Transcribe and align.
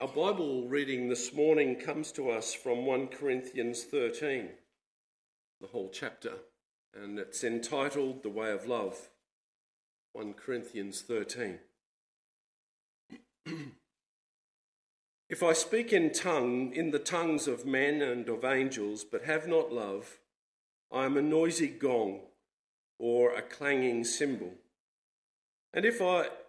Our 0.00 0.06
Bible 0.06 0.68
reading 0.68 1.08
this 1.08 1.32
morning 1.32 1.74
comes 1.74 2.12
to 2.12 2.30
us 2.30 2.54
from 2.54 2.86
1 2.86 3.08
Corinthians 3.08 3.82
13, 3.82 4.50
the 5.60 5.66
whole 5.66 5.90
chapter, 5.92 6.34
and 6.94 7.18
it's 7.18 7.42
entitled 7.42 8.22
The 8.22 8.28
Way 8.28 8.52
of 8.52 8.68
Love. 8.68 9.08
1 10.12 10.34
Corinthians 10.34 11.02
13. 11.02 11.58
if 15.28 15.42
I 15.42 15.52
speak 15.52 15.92
in 15.92 16.12
tongue, 16.12 16.72
in 16.72 16.92
the 16.92 17.00
tongues 17.00 17.48
of 17.48 17.66
men 17.66 18.00
and 18.00 18.28
of 18.28 18.44
angels, 18.44 19.02
but 19.02 19.24
have 19.24 19.48
not 19.48 19.72
love, 19.72 20.20
I 20.92 21.06
am 21.06 21.16
a 21.16 21.22
noisy 21.22 21.66
gong 21.66 22.20
or 23.00 23.34
a 23.34 23.42
clanging 23.42 24.04
cymbal. 24.04 24.52
And 25.74 25.84
if 25.84 26.00
I 26.00 26.28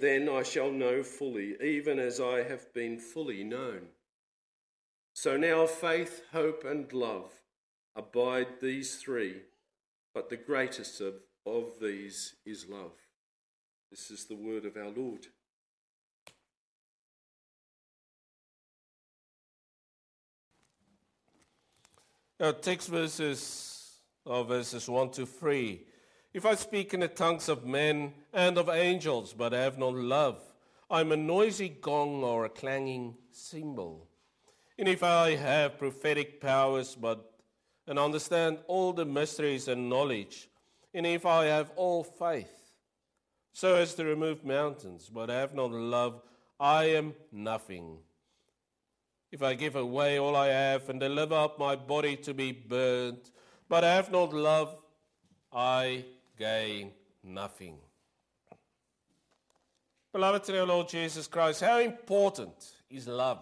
then 0.00 0.28
I 0.28 0.42
shall 0.42 0.70
know 0.70 1.02
fully, 1.02 1.56
even 1.62 1.98
as 1.98 2.20
I 2.20 2.42
have 2.42 2.72
been 2.72 2.98
fully 2.98 3.44
known. 3.44 3.88
So 5.14 5.36
now 5.36 5.66
faith, 5.66 6.22
hope, 6.32 6.64
and 6.64 6.92
love 6.92 7.30
abide 7.94 8.60
these 8.60 8.96
three, 8.96 9.42
but 10.14 10.30
the 10.30 10.36
greatest 10.36 11.00
of, 11.00 11.14
of 11.44 11.78
these 11.80 12.34
is 12.46 12.66
love. 12.68 12.92
This 13.90 14.10
is 14.10 14.24
the 14.24 14.36
word 14.36 14.64
of 14.64 14.76
our 14.76 14.88
Lord. 14.88 15.26
Our 22.40 22.52
text 22.52 22.88
verses 22.88 23.98
are 24.26 24.42
verses 24.42 24.88
1 24.88 25.10
to 25.12 25.26
3. 25.26 25.80
If 26.34 26.46
I 26.46 26.54
speak 26.54 26.94
in 26.94 27.00
the 27.00 27.08
tongues 27.08 27.48
of 27.50 27.66
men 27.66 28.14
and 28.32 28.56
of 28.56 28.70
angels, 28.70 29.34
but 29.34 29.52
have 29.52 29.76
not 29.76 29.94
love, 29.94 30.40
I'm 30.90 31.12
a 31.12 31.16
noisy 31.16 31.68
gong 31.68 32.24
or 32.24 32.46
a 32.46 32.48
clanging 32.48 33.16
cymbal. 33.30 34.08
And 34.78 34.88
if 34.88 35.02
I 35.02 35.36
have 35.36 35.78
prophetic 35.78 36.40
powers, 36.40 36.94
but 36.94 37.28
and 37.86 37.98
understand 37.98 38.58
all 38.66 38.92
the 38.92 39.04
mysteries 39.04 39.68
and 39.68 39.90
knowledge, 39.90 40.48
and 40.94 41.06
if 41.06 41.26
I 41.26 41.46
have 41.46 41.70
all 41.76 42.04
faith, 42.04 42.72
so 43.52 43.74
as 43.74 43.94
to 43.94 44.04
remove 44.04 44.44
mountains, 44.44 45.10
but 45.12 45.28
have 45.28 45.54
not 45.54 45.72
love, 45.72 46.22
I 46.58 46.84
am 46.84 47.14
nothing. 47.30 47.98
If 49.30 49.42
I 49.42 49.54
give 49.54 49.76
away 49.76 50.18
all 50.18 50.36
I 50.36 50.48
have 50.48 50.88
and 50.88 51.00
deliver 51.00 51.34
up 51.34 51.58
my 51.58 51.76
body 51.76 52.16
to 52.16 52.32
be 52.32 52.52
burned, 52.52 53.30
but 53.68 53.84
have 53.84 54.10
not 54.10 54.32
love, 54.32 54.76
I 55.52 56.04
gain 56.38 56.92
nothing. 57.22 57.76
Beloved 60.12 60.50
our 60.50 60.66
Lord 60.66 60.88
Jesus 60.88 61.26
Christ, 61.26 61.62
how 61.62 61.78
important 61.78 62.52
is 62.90 63.08
love? 63.08 63.38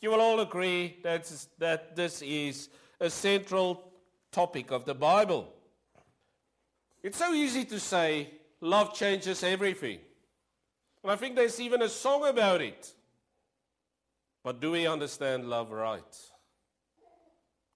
You 0.00 0.10
will 0.10 0.20
all 0.20 0.40
agree 0.40 0.96
that, 1.02 1.30
that 1.58 1.94
this 1.94 2.22
is 2.22 2.68
a 3.00 3.10
central 3.10 3.92
topic 4.32 4.70
of 4.70 4.84
the 4.84 4.94
Bible. 4.94 5.52
It's 7.02 7.18
so 7.18 7.32
easy 7.32 7.64
to 7.66 7.78
say 7.78 8.30
love 8.60 8.94
changes 8.94 9.42
everything. 9.42 10.00
And 11.02 11.12
I 11.12 11.16
think 11.16 11.36
there's 11.36 11.60
even 11.60 11.82
a 11.82 11.88
song 11.88 12.26
about 12.26 12.60
it. 12.60 12.92
But 14.42 14.60
do 14.60 14.72
we 14.72 14.86
understand 14.86 15.48
love 15.48 15.70
right? 15.70 16.16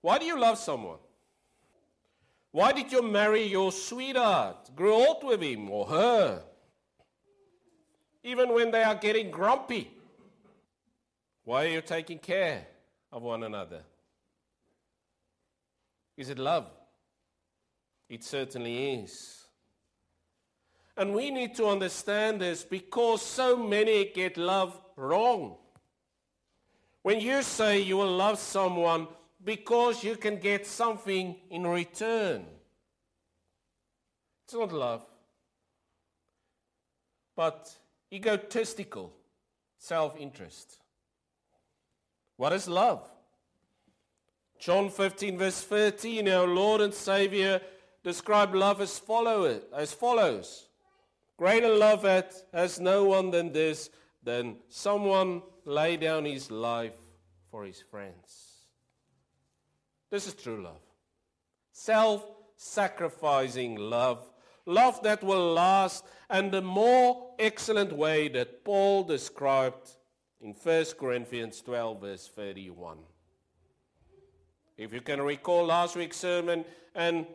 Why 0.01 0.19
do 0.19 0.25
you 0.25 0.39
love 0.39 0.59
someone? 0.59 0.99
Why 2.53 2.73
did 2.73 2.93
you 2.93 3.03
marry 3.03 3.45
your 3.45 3.73
sweetheart? 3.73 4.71
Grow 4.77 5.07
old 5.07 5.25
with 5.25 5.43
him 5.43 5.71
or 5.71 5.87
her? 5.87 6.43
Even 8.23 8.53
when 8.53 8.71
they 8.71 8.83
are 8.83 8.95
getting 8.95 9.31
grumpy. 9.31 9.91
Why 11.45 11.65
are 11.65 11.69
you 11.69 11.81
taking 11.81 12.19
care 12.19 12.67
of 13.11 13.23
one 13.23 13.43
another? 13.43 13.81
Is 16.17 16.29
it 16.29 16.39
love? 16.39 16.67
It 18.09 18.23
certainly 18.23 19.01
is. 19.01 19.47
And 20.97 21.15
we 21.15 21.31
need 21.31 21.55
to 21.55 21.67
understand 21.67 22.43
this 22.43 22.63
because 22.65 23.23
so 23.23 23.57
many 23.57 24.13
get 24.15 24.37
love 24.37 24.79
wrong. 24.95 25.57
When 27.03 27.19
you 27.19 27.43
say 27.43 27.81
you 27.81 27.97
will 27.97 28.15
love 28.15 28.39
someone 28.39 29.09
because 29.45 30.05
you 30.05 30.17
can 30.17 30.37
get 30.37 30.67
something 30.67 31.37
in 31.51 31.67
return, 31.67 32.45
it's 34.45 34.55
not 34.55 34.73
love, 34.73 35.05
but 37.37 37.75
egotistical 38.13 39.13
self 39.79 40.17
interest. 40.19 40.79
What 42.37 42.53
is 42.53 42.69
love? 42.69 43.09
John 44.59 44.91
15, 44.91 45.39
verse 45.39 45.61
13, 45.63 46.29
our 46.29 46.47
Lord 46.47 46.81
and 46.81 46.95
Savior 46.95 47.61
described 48.05 48.55
love 48.55 48.81
as, 48.81 48.99
follow 48.99 49.61
as 49.75 49.93
follows 49.93 50.69
Greater 51.37 51.75
love 51.75 52.05
has 52.53 52.79
no 52.79 53.05
one 53.05 53.33
than 53.33 53.53
this, 53.53 53.91
than 54.23 54.59
someone 54.69 55.43
lay 55.65 55.97
down 55.97 56.25
his 56.25 56.53
life 56.53 56.95
for 57.51 57.65
his 57.65 57.81
friends. 57.81 58.52
This 60.13 60.27
is 60.27 60.35
true 60.35 60.63
love. 60.63 60.83
Self 61.73 62.23
sacrificing 62.57 63.77
love. 63.77 64.29
Love 64.67 65.03
that 65.05 65.25
will 65.25 65.55
last, 65.55 66.05
and 66.29 66.53
the 66.53 66.61
more 66.61 67.31
excellent 67.39 67.93
way 67.93 68.29
that 68.29 68.63
Paul 68.63 69.05
described 69.05 69.97
in 70.43 70.53
1 70.53 70.85
Corinthians 71.01 71.63
12, 71.63 72.01
verse 72.01 72.29
31. 72.29 72.99
If 74.77 74.93
you 74.93 75.01
can 75.01 75.23
recall 75.23 75.65
last 75.65 75.97
week's 75.97 76.19
sermon, 76.19 76.67
and 76.95 77.27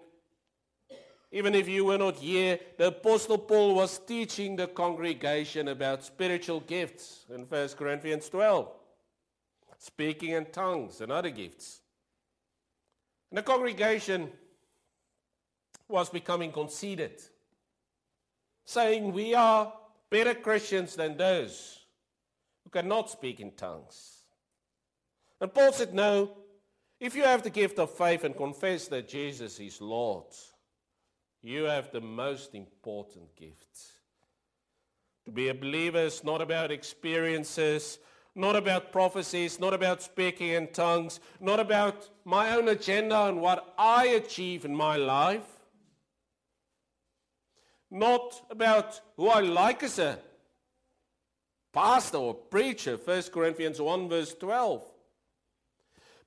even 1.32 1.56
if 1.56 1.68
you 1.68 1.84
were 1.84 1.98
not 1.98 2.18
here, 2.18 2.60
the 2.78 2.90
Apostle 2.90 3.40
Paul 3.40 3.74
was 3.74 3.98
teaching 3.98 4.56
the 4.56 4.68
congregation 4.68 5.68
about 5.70 6.06
spiritual 6.06 6.60
gifts 6.60 7.26
in 7.34 7.42
1 7.42 7.70
Corinthians 7.70 8.30
12 8.30 8.70
speaking 9.80 10.32
in 10.32 10.46
tongues 10.46 11.02
and 11.02 11.12
other 11.12 11.30
gifts. 11.30 11.82
And 13.30 13.38
the 13.38 13.44
congregation 13.44 14.32
was 15.88 16.10
becoming 16.10 16.52
conceited, 16.52 17.22
saying, 18.66 19.12
We 19.14 19.34
are 19.34 19.74
better 20.10 20.34
Christians 20.34 20.96
than 20.96 21.18
those 21.18 21.80
who 22.64 22.70
cannot 22.70 23.10
speak 23.10 23.40
in 23.40 23.52
tongues. 23.52 24.24
And 25.40 25.54
Paul 25.54 25.72
said, 25.72 25.94
No, 25.94 26.32
if 27.00 27.16
you 27.16 27.24
have 27.24 27.44
the 27.44 27.50
gift 27.50 27.80
of 27.80 27.92
faith 27.92 28.24
and 28.24 28.36
confess 28.36 28.88
that 28.88 29.08
Jesus 29.08 29.60
is 29.60 29.82
Lord, 29.82 30.26
you 31.42 31.64
have 31.64 31.92
the 31.92 32.02
most 32.02 32.56
important 32.56 33.36
gift. 33.36 33.94
To 35.26 35.32
be 35.32 35.50
a 35.50 35.54
believer 35.54 36.00
is 36.00 36.24
not 36.24 36.42
about 36.42 36.72
experiences, 36.72 38.00
not 38.38 38.56
about 38.56 38.92
prophecies, 38.92 39.60
not 39.60 39.74
about 39.74 40.04
speaking 40.04 40.50
in 40.50 40.68
tongues, 40.68 41.20
not 41.42 41.60
about 41.60 42.08
my 42.24 42.56
own 42.56 42.70
agenda 42.70 43.26
and 43.26 43.42
what 43.42 43.74
I 43.80 44.06
achieve 44.10 44.64
in 44.64 44.76
my 44.76 44.96
life, 44.96 45.48
not 47.90 48.40
about 48.52 49.02
who 49.16 49.28
I 49.28 49.40
like 49.40 49.82
as 49.82 49.98
a 49.98 50.20
pastor 51.74 52.18
or 52.18 52.36
preacher, 52.36 52.96
1 52.96 53.24
Corinthians 53.34 53.82
1, 53.82 54.08
verse 54.08 54.36
12. 54.36 54.86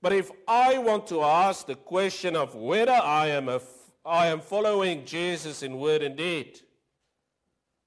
But 0.03 0.13
if 0.13 0.33
I 0.49 0.79
want 0.79 1.07
to 1.09 1.23
ask 1.23 1.65
the 1.67 1.77
question 1.77 2.35
of 2.35 2.57
whether 2.57 2.91
I 2.91 3.29
am, 3.29 3.49
a, 3.49 3.61
I 4.05 4.27
am 4.27 4.41
following 4.41 5.05
Jesus 5.05 5.63
in 5.63 5.79
word 5.79 6.03
and 6.03 6.17
deed, 6.17 6.59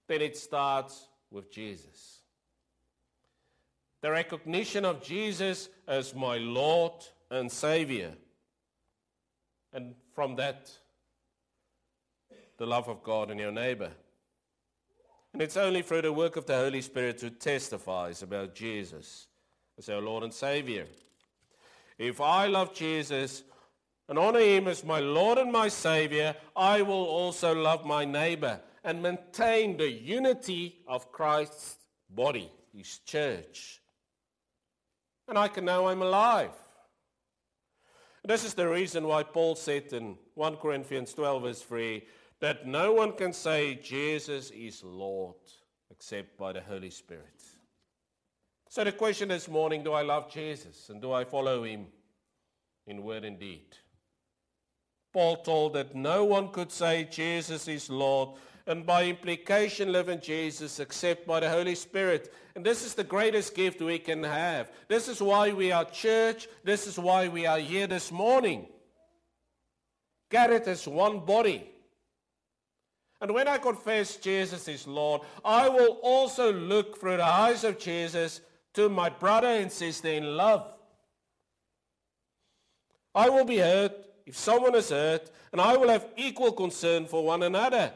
then 0.08 0.22
it 0.22 0.38
starts 0.38 1.08
with 1.30 1.52
Jesus 1.52 2.23
the 4.04 4.12
recognition 4.12 4.84
of 4.84 5.02
Jesus 5.02 5.70
as 5.88 6.14
my 6.14 6.38
Lord 6.38 6.92
and 7.32 7.50
Savior. 7.50 8.12
And 9.72 9.96
from 10.14 10.36
that, 10.36 10.70
the 12.58 12.66
love 12.66 12.90
of 12.90 13.02
God 13.02 13.32
and 13.32 13.40
your 13.40 13.54
neighbor. 13.54 13.92
And 15.32 15.42
it's 15.42 15.56
only 15.56 15.82
through 15.82 16.02
the 16.02 16.12
work 16.12 16.36
of 16.36 16.46
the 16.46 16.58
Holy 16.58 16.82
Spirit 16.82 17.22
who 17.22 17.30
testifies 17.30 18.22
about 18.22 18.54
Jesus 18.54 19.28
as 19.78 19.88
our 19.88 20.02
Lord 20.02 20.24
and 20.24 20.34
Savior. 20.34 20.86
If 21.98 22.20
I 22.20 22.48
love 22.48 22.76
Jesus 22.76 23.44
and 24.10 24.20
honor 24.20 24.42
Him 24.42 24.68
as 24.68 24.84
my 24.84 25.00
Lord 25.00 25.38
and 25.38 25.50
my 25.50 25.70
Savior, 25.70 26.36
I 26.58 26.82
will 26.82 27.06
also 27.06 27.56
love 27.56 27.86
my 27.86 28.04
neighbor 28.04 28.60
and 28.84 29.02
maintain 29.02 29.78
the 29.78 29.90
unity 29.90 30.82
of 30.90 31.10
Christ's 31.14 31.78
body, 32.10 32.52
His 32.76 32.98
church 33.06 33.80
and 35.28 35.38
I 35.38 35.48
can 35.48 35.66
know 35.66 35.88
I'm 35.88 36.02
alive. 36.02 36.52
This 38.26 38.46
is 38.46 38.54
the 38.54 38.70
reason 38.70 39.06
why 39.06 39.24
Paul 39.24 39.56
said 39.56 39.92
in 39.92 40.18
1 40.36 40.56
Corinthians 40.58 41.14
12, 41.14 41.44
verse 41.44 41.62
3, 41.62 42.04
that 42.40 42.66
no 42.66 42.94
one 42.94 43.14
can 43.14 43.34
say 43.34 43.76
Jesus 43.76 44.50
is 44.52 44.84
Lord 44.84 45.36
except 45.92 46.38
by 46.38 46.54
the 46.54 46.62
Holy 46.62 46.90
Spirit. 46.90 47.42
So 48.70 48.84
the 48.84 48.92
question 48.92 49.30
this 49.30 49.48
morning 49.48 49.84
do 49.84 49.94
I 49.94 50.02
love 50.02 50.32
Jesus 50.32 50.90
and 50.90 51.02
do 51.02 51.12
I 51.12 51.26
follow 51.26 51.64
him 51.64 51.88
in 52.88 53.04
word 53.04 53.24
and 53.24 53.40
deed? 53.40 53.78
Paul 55.14 55.38
told 55.38 55.74
that 55.74 55.94
no 55.94 56.26
one 56.26 56.50
could 56.50 56.72
say 56.72 57.08
Jesus 57.10 57.68
is 57.68 57.90
Lord 57.90 58.30
and 58.66 58.86
by 58.86 59.06
implication 59.06 59.92
live 59.92 60.10
in 60.10 60.22
Jesus 60.22 60.80
except 60.80 61.28
by 61.28 61.40
the 61.40 61.50
Holy 61.50 61.76
Spirit. 61.76 62.34
And 62.56 62.66
this 62.66 62.86
is 62.86 62.94
the 62.94 63.04
greatest 63.04 63.56
gift 63.56 63.82
we 63.82 64.00
can 64.00 64.24
have. 64.24 64.72
This 64.88 65.08
is 65.08 65.22
why 65.22 65.52
we 65.52 65.72
are 65.72 65.86
church. 65.86 66.48
This 66.64 66.88
is 66.88 66.98
why 66.98 67.28
we 67.28 67.46
are 67.46 67.60
here 67.60 67.88
this 67.88 68.12
morning. 68.12 68.68
Gathered 70.30 70.68
as 70.68 70.88
one 70.88 71.20
body. 71.20 71.70
And 73.20 73.34
when 73.34 73.48
I 73.48 73.58
confess 73.58 74.18
Jesus 74.18 74.68
is 74.68 74.88
Lord, 74.88 75.22
I 75.44 75.70
will 75.70 76.00
also 76.02 76.52
look 76.52 77.00
through 77.00 77.18
the 77.18 77.26
eyes 77.26 77.64
of 77.64 77.80
Jesus 77.80 78.42
to 78.74 78.90
my 78.90 79.10
brother 79.10 79.48
and 79.48 79.72
sister 79.72 80.10
in 80.10 80.36
love. 80.38 80.68
I 83.16 83.30
will 83.30 83.46
be 83.46 83.60
hurt 83.60 83.94
if 84.26 84.38
someone 84.38 84.76
is 84.76 84.90
hurt, 84.90 85.30
and 85.52 85.62
I 85.62 85.78
will 85.78 85.90
have 85.90 86.08
equal 86.18 86.52
concern 86.52 87.06
for 87.06 87.24
one 87.24 87.44
another. 87.44 87.94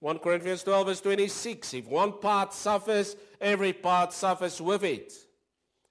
1 0.00 0.18
Corinthians 0.18 0.62
12, 0.62 0.86
verse 0.86 1.00
26. 1.02 1.74
If 1.74 1.86
one 1.86 2.12
part 2.18 2.54
suffers, 2.54 3.16
every 3.40 3.74
part 3.74 4.12
suffers 4.12 4.60
with 4.60 4.82
it. 4.82 5.12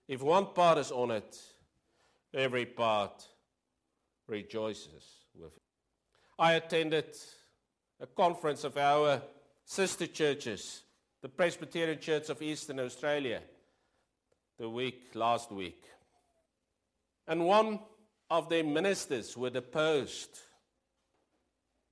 If 0.08 0.24
one 0.24 0.48
part 0.48 0.80
is 0.80 0.92
on 0.92 1.12
it, 1.12 1.38
every 2.34 2.66
part 2.66 3.24
rejoices 4.28 5.06
with 5.36 5.56
it. 5.56 5.62
I 6.40 6.54
attended 6.54 7.16
a 8.00 8.08
conference 8.08 8.64
of 8.64 8.78
our 8.78 9.22
sister 9.64 10.08
churches, 10.08 10.82
the 11.22 11.30
Presbyterian 11.30 12.00
Church 12.00 12.30
of 12.30 12.42
Eastern 12.42 12.80
Australia, 12.80 13.42
the 14.58 14.70
week 14.70 15.12
last 15.14 15.52
week. 15.52 15.84
And 17.28 17.46
one 17.46 17.80
of 18.32 18.50
their 18.50 18.64
ministers 18.64 19.38
were 19.38 19.52
deposed 19.52 20.40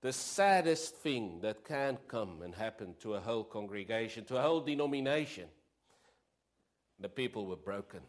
the 0.07 0.13
saddest 0.13 0.95
thing 0.95 1.37
that 1.41 1.65
can 1.65 1.97
come 2.07 2.41
and 2.41 2.55
happen 2.55 2.95
to 2.97 3.15
a 3.15 3.19
whole 3.19 3.43
congregation, 3.43 4.23
to 4.23 4.37
a 4.37 4.41
whole 4.41 4.61
denomination. 4.61 5.43
The 7.01 7.09
people 7.09 7.45
were 7.45 7.57
broken. 7.57 7.99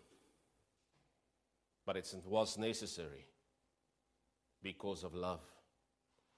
But 1.85 1.97
it 1.97 2.15
was 2.25 2.57
necessary 2.57 3.27
because 4.63 5.03
of 5.03 5.13
love. 5.13 5.41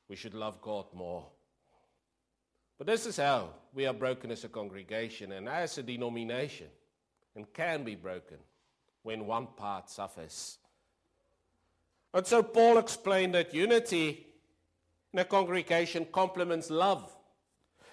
We 0.09 0.17
should 0.17 0.33
love 0.33 0.63
God 0.63 0.87
more. 0.95 1.27
But 2.79 2.87
this 2.87 3.05
is 3.05 3.19
how 3.19 3.51
we 3.75 3.85
are 3.85 3.93
broken 3.93 4.31
as 4.31 4.45
a 4.45 4.49
congregation 4.49 5.31
and 5.33 5.47
as 5.47 5.77
a 5.77 5.83
denomination, 5.83 6.69
and 7.37 7.53
can 7.53 7.85
be 7.85 7.97
broken 7.97 8.39
when 9.03 9.27
one 9.27 9.49
part 9.59 9.91
suffers. 9.91 10.57
And 12.15 12.27
so 12.27 12.43
Paul 12.43 12.79
explained 12.79 13.35
that 13.35 13.53
unity 13.53 14.29
in 15.13 15.19
a 15.19 15.25
congregation 15.25 16.07
complements 16.13 16.71
love. 16.71 17.17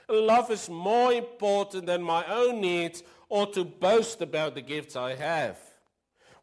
Love 0.10 0.52
is 0.52 0.70
more 0.70 1.12
important 1.12 1.86
than 1.86 2.02
my 2.02 2.26
own 2.28 2.62
needs 2.62 3.04
or 3.30 3.48
to 3.48 3.66
boast 3.66 4.22
about 4.22 4.56
the 4.56 4.62
gifts 4.62 4.96
I 4.96 5.16
have. 5.16 5.58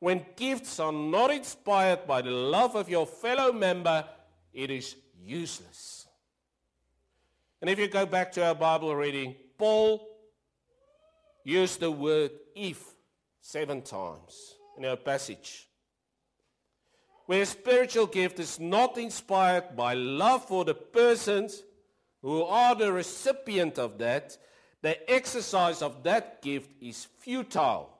When 0.00 0.24
gifts 0.36 0.78
are 0.80 0.92
not 0.92 1.30
inspired 1.30 2.06
by 2.06 2.20
the 2.20 2.30
love 2.30 2.74
of 2.74 2.90
your 2.90 3.06
fellow 3.06 3.52
member, 3.52 4.04
it 4.52 4.70
is 4.70 4.96
useless. 5.22 6.06
And 7.62 7.70
if 7.70 7.78
you 7.78 7.88
go 7.88 8.04
back 8.04 8.30
to 8.32 8.44
our 8.44 8.54
Bible 8.54 8.94
reading, 8.94 9.34
Paul 9.56 10.06
used 11.44 11.80
the 11.80 11.90
word 11.90 12.32
if 12.54 12.84
seven 13.40 13.80
times 13.80 14.56
in 14.76 14.84
our 14.84 14.96
passage 14.96 15.68
where 17.26 17.44
spiritual 17.44 18.06
gift 18.06 18.38
is 18.38 18.60
not 18.60 18.98
inspired 18.98 19.76
by 19.76 19.94
love 19.94 20.46
for 20.46 20.64
the 20.64 20.74
persons 20.74 21.62
who 22.20 22.42
are 22.42 22.74
the 22.74 22.92
recipient 22.92 23.78
of 23.78 23.98
that, 23.98 24.36
the 24.82 25.10
exercise 25.10 25.82
of 25.82 26.02
that 26.02 26.42
gift 26.42 26.70
is 26.80 27.06
futile 27.18 27.90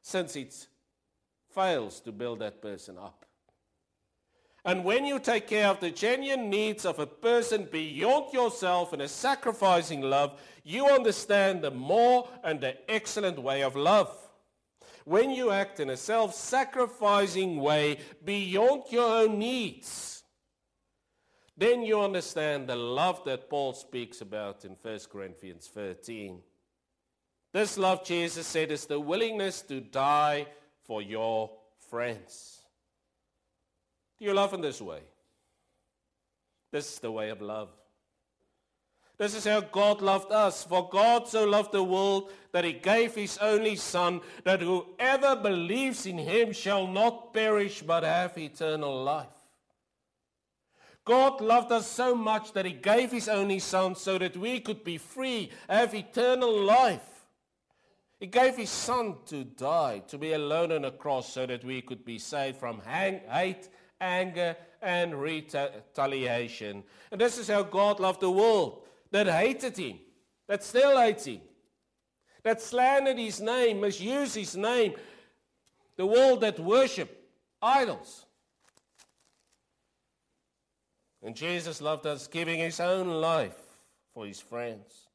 since 0.00 0.36
it 0.36 0.66
fails 1.54 2.00
to 2.00 2.12
build 2.12 2.38
that 2.38 2.62
person 2.62 2.96
up. 2.96 3.24
And 4.64 4.84
when 4.84 5.06
you 5.06 5.20
take 5.20 5.46
care 5.46 5.68
of 5.68 5.80
the 5.80 5.90
genuine 5.90 6.50
needs 6.50 6.84
of 6.84 6.98
a 6.98 7.06
person 7.06 7.68
beyond 7.70 8.32
yourself 8.32 8.92
in 8.92 9.00
a 9.00 9.08
sacrificing 9.08 10.00
love, 10.00 10.40
you 10.64 10.86
understand 10.86 11.62
the 11.62 11.70
more 11.70 12.28
and 12.42 12.60
the 12.60 12.76
excellent 12.90 13.38
way 13.38 13.62
of 13.62 13.76
love 13.76 14.25
when 15.06 15.30
you 15.30 15.52
act 15.52 15.78
in 15.78 15.88
a 15.88 15.96
self 15.96 16.34
sacrificing 16.34 17.58
way 17.58 17.98
beyond 18.24 18.82
your 18.90 19.22
own 19.22 19.38
needs, 19.38 20.24
then 21.56 21.82
you 21.82 22.00
understand 22.00 22.68
the 22.68 22.74
love 22.74 23.24
that 23.24 23.48
Paul 23.48 23.72
speaks 23.72 24.20
about 24.20 24.64
in 24.64 24.72
1 24.82 24.98
Corinthians 25.10 25.70
13. 25.72 26.40
This 27.52 27.78
love, 27.78 28.04
Jesus 28.04 28.48
said, 28.48 28.72
is 28.72 28.86
the 28.86 28.98
willingness 28.98 29.62
to 29.62 29.80
die 29.80 30.48
for 30.82 31.00
your 31.00 31.52
friends. 31.88 32.62
Do 34.18 34.24
you 34.24 34.34
love 34.34 34.54
in 34.54 34.60
this 34.60 34.82
way? 34.82 35.02
This 36.72 36.94
is 36.94 36.98
the 36.98 37.12
way 37.12 37.30
of 37.30 37.40
love. 37.40 37.70
This 39.18 39.34
is 39.34 39.44
how 39.46 39.60
God 39.60 40.02
loved 40.02 40.30
us. 40.30 40.64
For 40.64 40.88
God 40.90 41.26
so 41.26 41.44
loved 41.44 41.72
the 41.72 41.82
world 41.82 42.30
that 42.52 42.64
he 42.64 42.74
gave 42.74 43.14
his 43.14 43.38
only 43.38 43.76
Son, 43.76 44.20
that 44.44 44.60
whoever 44.60 45.36
believes 45.36 46.04
in 46.04 46.18
him 46.18 46.52
shall 46.52 46.86
not 46.86 47.32
perish 47.32 47.82
but 47.82 48.02
have 48.02 48.36
eternal 48.36 49.02
life. 49.02 49.26
God 51.04 51.40
loved 51.40 51.72
us 51.72 51.86
so 51.86 52.14
much 52.14 52.52
that 52.52 52.66
he 52.66 52.72
gave 52.72 53.12
his 53.12 53.28
only 53.28 53.60
Son 53.60 53.94
so 53.94 54.18
that 54.18 54.36
we 54.36 54.60
could 54.60 54.82
be 54.84 54.98
free, 54.98 55.50
have 55.68 55.94
eternal 55.94 56.60
life. 56.60 57.26
He 58.18 58.26
gave 58.26 58.56
his 58.56 58.70
Son 58.70 59.16
to 59.26 59.44
die, 59.44 60.02
to 60.08 60.18
be 60.18 60.32
alone 60.32 60.72
on 60.72 60.84
a 60.84 60.90
cross 60.90 61.32
so 61.32 61.46
that 61.46 61.64
we 61.64 61.80
could 61.80 62.04
be 62.04 62.18
saved 62.18 62.56
from 62.56 62.80
hate, 62.80 63.68
anger, 64.00 64.56
and 64.82 65.20
retaliation. 65.20 66.82
And 67.12 67.20
this 67.20 67.38
is 67.38 67.48
how 67.48 67.62
God 67.62 68.00
loved 68.00 68.20
the 68.20 68.30
world 68.30 68.82
that 69.10 69.26
hated 69.26 69.76
him, 69.76 69.98
that 70.48 70.62
still 70.62 70.98
hates 71.00 71.24
him, 71.24 71.40
that 72.42 72.60
slandered 72.60 73.18
his 73.18 73.40
name, 73.40 73.80
misused 73.80 74.34
his 74.34 74.56
name, 74.56 74.94
the 75.96 76.06
world 76.06 76.40
that 76.42 76.58
worship 76.60 77.28
idols. 77.60 78.26
And 81.22 81.34
Jesus 81.34 81.80
loved 81.80 82.06
us, 82.06 82.26
giving 82.28 82.60
his 82.60 82.78
own 82.78 83.08
life 83.08 83.58
for 84.14 84.26
his 84.26 84.40
friends. 84.40 85.08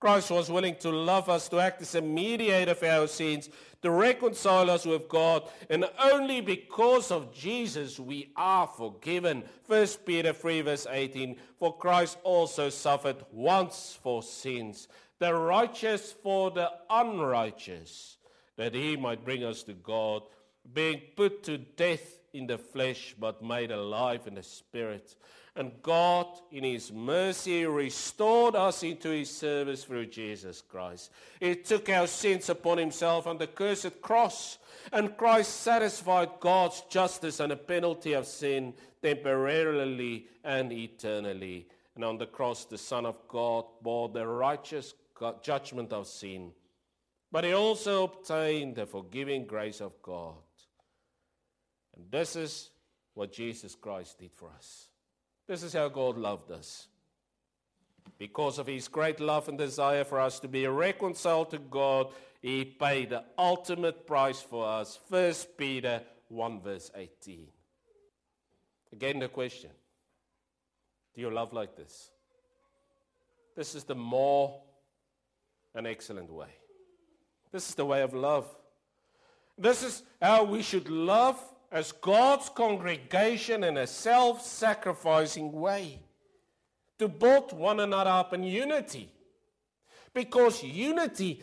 Christ 0.00 0.30
was 0.30 0.50
willing 0.50 0.76
to 0.76 0.90
love 0.90 1.28
us, 1.28 1.48
to 1.48 1.58
act 1.58 1.82
as 1.82 1.94
a 1.94 2.00
mediator 2.02 2.74
for 2.74 2.86
our 2.86 3.06
sins, 3.06 3.48
to 3.82 3.90
reconcile 3.90 4.70
us 4.70 4.84
with 4.84 5.08
God, 5.08 5.48
and 5.70 5.84
only 6.02 6.40
because 6.40 7.10
of 7.10 7.32
Jesus 7.32 7.98
we 8.00 8.32
are 8.36 8.66
forgiven. 8.66 9.44
1 9.66 9.86
Peter 10.04 10.32
3 10.32 10.62
verse 10.62 10.86
18, 10.90 11.36
for 11.58 11.76
Christ 11.76 12.18
also 12.24 12.70
suffered 12.70 13.24
once 13.30 13.98
for 14.02 14.22
sins, 14.22 14.88
the 15.18 15.34
righteous 15.34 16.12
for 16.12 16.50
the 16.50 16.70
unrighteous, 16.90 18.16
that 18.56 18.74
he 18.74 18.96
might 18.96 19.24
bring 19.24 19.44
us 19.44 19.62
to 19.64 19.74
God, 19.74 20.22
being 20.72 21.00
put 21.16 21.42
to 21.44 21.58
death 21.58 22.18
in 22.32 22.46
the 22.46 22.58
flesh, 22.58 23.14
but 23.18 23.42
made 23.42 23.70
alive 23.70 24.26
in 24.26 24.34
the 24.34 24.42
spirit 24.42 25.14
and 25.58 25.72
God, 25.82 26.26
in 26.52 26.62
His 26.62 26.92
mercy, 26.92 27.66
restored 27.66 28.54
us 28.54 28.84
into 28.84 29.08
His 29.08 29.28
service 29.28 29.82
through 29.82 30.06
Jesus 30.06 30.62
Christ. 30.62 31.10
He 31.40 31.56
took 31.56 31.88
our 31.88 32.06
sins 32.06 32.48
upon 32.48 32.78
Himself 32.78 33.26
on 33.26 33.38
the 33.38 33.48
cursed 33.48 34.00
cross, 34.00 34.58
and 34.92 35.16
Christ 35.16 35.62
satisfied 35.62 36.30
God's 36.38 36.82
justice 36.88 37.40
and 37.40 37.50
the 37.50 37.56
penalty 37.56 38.12
of 38.12 38.28
sin 38.28 38.72
temporarily 39.02 40.28
and 40.44 40.72
eternally. 40.72 41.66
And 41.96 42.04
on 42.04 42.18
the 42.18 42.26
cross, 42.26 42.64
the 42.64 42.78
Son 42.78 43.04
of 43.04 43.18
God 43.26 43.64
bore 43.82 44.08
the 44.08 44.28
righteous 44.28 44.94
judgment 45.42 45.92
of 45.92 46.06
sin, 46.06 46.52
but 47.32 47.42
He 47.42 47.52
also 47.52 48.04
obtained 48.04 48.76
the 48.76 48.86
forgiving 48.86 49.44
grace 49.44 49.80
of 49.80 50.00
God. 50.02 50.34
And 51.96 52.08
this 52.12 52.36
is 52.36 52.70
what 53.14 53.32
Jesus 53.32 53.74
Christ 53.74 54.20
did 54.20 54.30
for 54.36 54.50
us. 54.56 54.88
This 55.48 55.62
is 55.62 55.72
how 55.72 55.88
God 55.88 56.18
loved 56.18 56.52
us. 56.52 56.86
Because 58.18 58.58
of 58.58 58.66
his 58.66 58.86
great 58.86 59.18
love 59.18 59.48
and 59.48 59.56
desire 59.56 60.04
for 60.04 60.20
us 60.20 60.38
to 60.40 60.48
be 60.48 60.66
reconciled 60.66 61.50
to 61.50 61.58
God, 61.58 62.08
he 62.42 62.64
paid 62.64 63.10
the 63.10 63.24
ultimate 63.38 64.06
price 64.06 64.40
for 64.40 64.66
us. 64.66 65.00
1 65.08 65.32
Peter 65.56 66.02
1 66.28 66.60
verse 66.60 66.90
18. 66.94 67.48
Again, 68.92 69.18
the 69.18 69.28
question 69.28 69.70
Do 71.14 71.22
you 71.22 71.30
love 71.30 71.52
like 71.52 71.76
this? 71.76 72.10
This 73.56 73.74
is 73.74 73.84
the 73.84 73.94
more 73.94 74.60
an 75.74 75.86
excellent 75.86 76.30
way. 76.30 76.48
This 77.50 77.68
is 77.70 77.74
the 77.74 77.86
way 77.86 78.02
of 78.02 78.12
love. 78.12 78.46
This 79.56 79.82
is 79.82 80.02
how 80.20 80.44
we 80.44 80.62
should 80.62 80.88
love 80.90 81.42
as 81.70 81.92
God's 81.92 82.48
congregation 82.48 83.64
in 83.64 83.76
a 83.76 83.86
self 83.86 84.42
sacrificing 84.44 85.52
way 85.52 86.00
to 86.98 87.08
build 87.08 87.52
one 87.52 87.80
another 87.80 88.10
up 88.10 88.32
in 88.32 88.42
unity. 88.42 89.10
Because 90.14 90.62
unity 90.62 91.42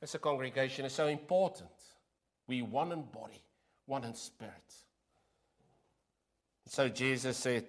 as 0.00 0.14
a 0.14 0.18
congregation 0.18 0.84
is 0.84 0.92
so 0.92 1.08
important. 1.08 1.68
We 2.46 2.62
one 2.62 2.92
in 2.92 3.02
body, 3.02 3.42
one 3.86 4.04
in 4.04 4.14
spirit. 4.14 4.54
So 6.66 6.88
Jesus 6.88 7.36
said, 7.36 7.66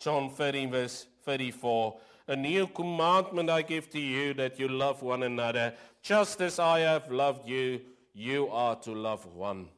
John 0.00 0.30
13, 0.30 0.70
verse 0.70 1.06
34, 1.24 1.98
A 2.28 2.36
new 2.36 2.66
commandment 2.66 3.48
I 3.48 3.62
give 3.62 3.88
to 3.90 4.00
you 4.00 4.34
that 4.34 4.58
you 4.58 4.68
love 4.68 5.02
one 5.02 5.22
another. 5.22 5.74
Just 6.02 6.40
as 6.40 6.58
I 6.58 6.80
have 6.80 7.10
loved 7.10 7.48
you, 7.48 7.80
you 8.12 8.48
are 8.48 8.76
to 8.76 8.92
love 8.92 9.24
one 9.26 9.68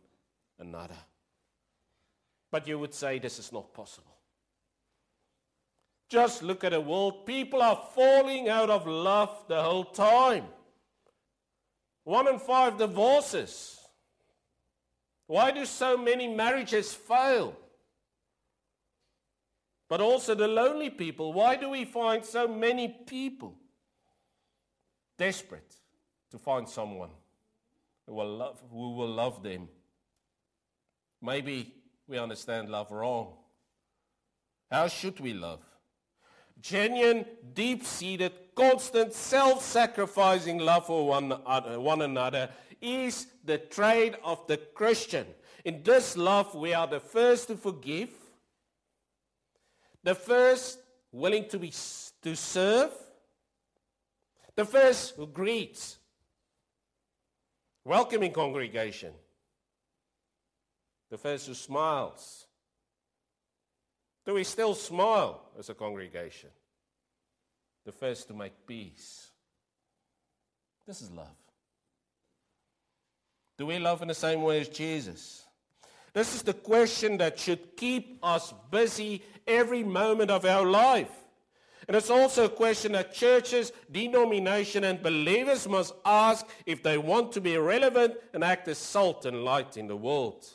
another. 0.62 0.96
But 2.50 2.66
you 2.66 2.78
would 2.78 2.94
say 2.94 3.18
this 3.18 3.38
is 3.38 3.52
not 3.52 3.74
possible. 3.74 4.16
Just 6.08 6.42
look 6.42 6.64
at 6.64 6.72
the 6.72 6.80
world. 6.80 7.26
People 7.26 7.62
are 7.62 7.82
falling 7.94 8.48
out 8.48 8.70
of 8.70 8.86
love 8.86 9.44
the 9.48 9.62
whole 9.62 9.84
time. 9.84 10.44
One 12.04 12.28
in 12.28 12.38
five 12.38 12.78
divorces. 12.78 13.78
Why 15.26 15.50
do 15.50 15.64
so 15.64 15.96
many 15.96 16.28
marriages 16.28 16.92
fail? 16.92 17.56
But 19.88 20.00
also 20.00 20.34
the 20.34 20.48
lonely 20.48 20.90
people. 20.90 21.32
Why 21.32 21.56
do 21.56 21.70
we 21.70 21.84
find 21.84 22.24
so 22.24 22.46
many 22.46 22.88
people 22.88 23.56
desperate 25.16 25.74
to 26.30 26.38
find 26.38 26.68
someone 26.68 27.10
who 28.06 28.14
will 28.14 28.36
love, 28.36 28.60
who 28.70 28.94
will 28.96 29.14
love 29.14 29.42
them? 29.42 29.68
Maybe 31.22 31.72
we 32.08 32.18
understand 32.18 32.68
love 32.68 32.90
wrong. 32.90 33.34
How 34.70 34.88
should 34.88 35.20
we 35.20 35.32
love? 35.32 35.60
Genuine, 36.60 37.24
deep 37.54 37.84
seated, 37.84 38.32
constant, 38.54 39.12
self 39.14 39.62
sacrificing 39.62 40.58
love 40.58 40.86
for 40.86 41.06
one, 41.06 41.32
other, 41.46 41.78
one 41.78 42.02
another 42.02 42.50
is 42.80 43.28
the 43.44 43.58
trait 43.58 44.14
of 44.24 44.44
the 44.48 44.56
Christian. 44.56 45.26
In 45.64 45.82
this 45.84 46.16
love, 46.16 46.54
we 46.54 46.74
are 46.74 46.88
the 46.88 47.00
first 47.00 47.48
to 47.48 47.56
forgive, 47.56 48.10
the 50.02 50.14
first 50.14 50.78
willing 51.12 51.48
to, 51.48 51.58
be, 51.58 51.72
to 52.22 52.34
serve, 52.34 52.90
the 54.56 54.64
first 54.64 55.14
who 55.14 55.26
greets, 55.26 55.98
welcoming 57.84 58.32
congregation, 58.32 59.12
the 61.12 61.18
first 61.18 61.46
who 61.46 61.52
smiles. 61.52 62.46
Do 64.24 64.32
we 64.32 64.44
still 64.44 64.74
smile 64.74 65.42
as 65.58 65.68
a 65.68 65.74
congregation? 65.74 66.48
The 67.84 67.92
first 67.92 68.28
to 68.28 68.34
make 68.34 68.66
peace. 68.66 69.30
This 70.86 71.02
is 71.02 71.10
love. 71.10 71.26
Do 73.58 73.66
we 73.66 73.78
love 73.78 74.00
in 74.00 74.08
the 74.08 74.14
same 74.14 74.40
way 74.40 74.62
as 74.62 74.70
Jesus? 74.70 75.44
This 76.14 76.34
is 76.34 76.40
the 76.40 76.54
question 76.54 77.18
that 77.18 77.38
should 77.38 77.76
keep 77.76 78.18
us 78.22 78.54
busy 78.70 79.22
every 79.46 79.84
moment 79.84 80.30
of 80.30 80.46
our 80.46 80.64
life. 80.64 81.12
And 81.88 81.94
it's 81.94 82.10
also 82.10 82.46
a 82.46 82.48
question 82.48 82.92
that 82.92 83.12
churches, 83.12 83.70
denomination, 83.90 84.84
and 84.84 85.02
believers 85.02 85.68
must 85.68 85.92
ask 86.06 86.46
if 86.64 86.82
they 86.82 86.96
want 86.96 87.32
to 87.32 87.42
be 87.42 87.58
relevant 87.58 88.14
and 88.32 88.42
act 88.42 88.66
as 88.68 88.78
salt 88.78 89.26
and 89.26 89.44
light 89.44 89.76
in 89.76 89.88
the 89.88 89.96
world. 89.96 90.46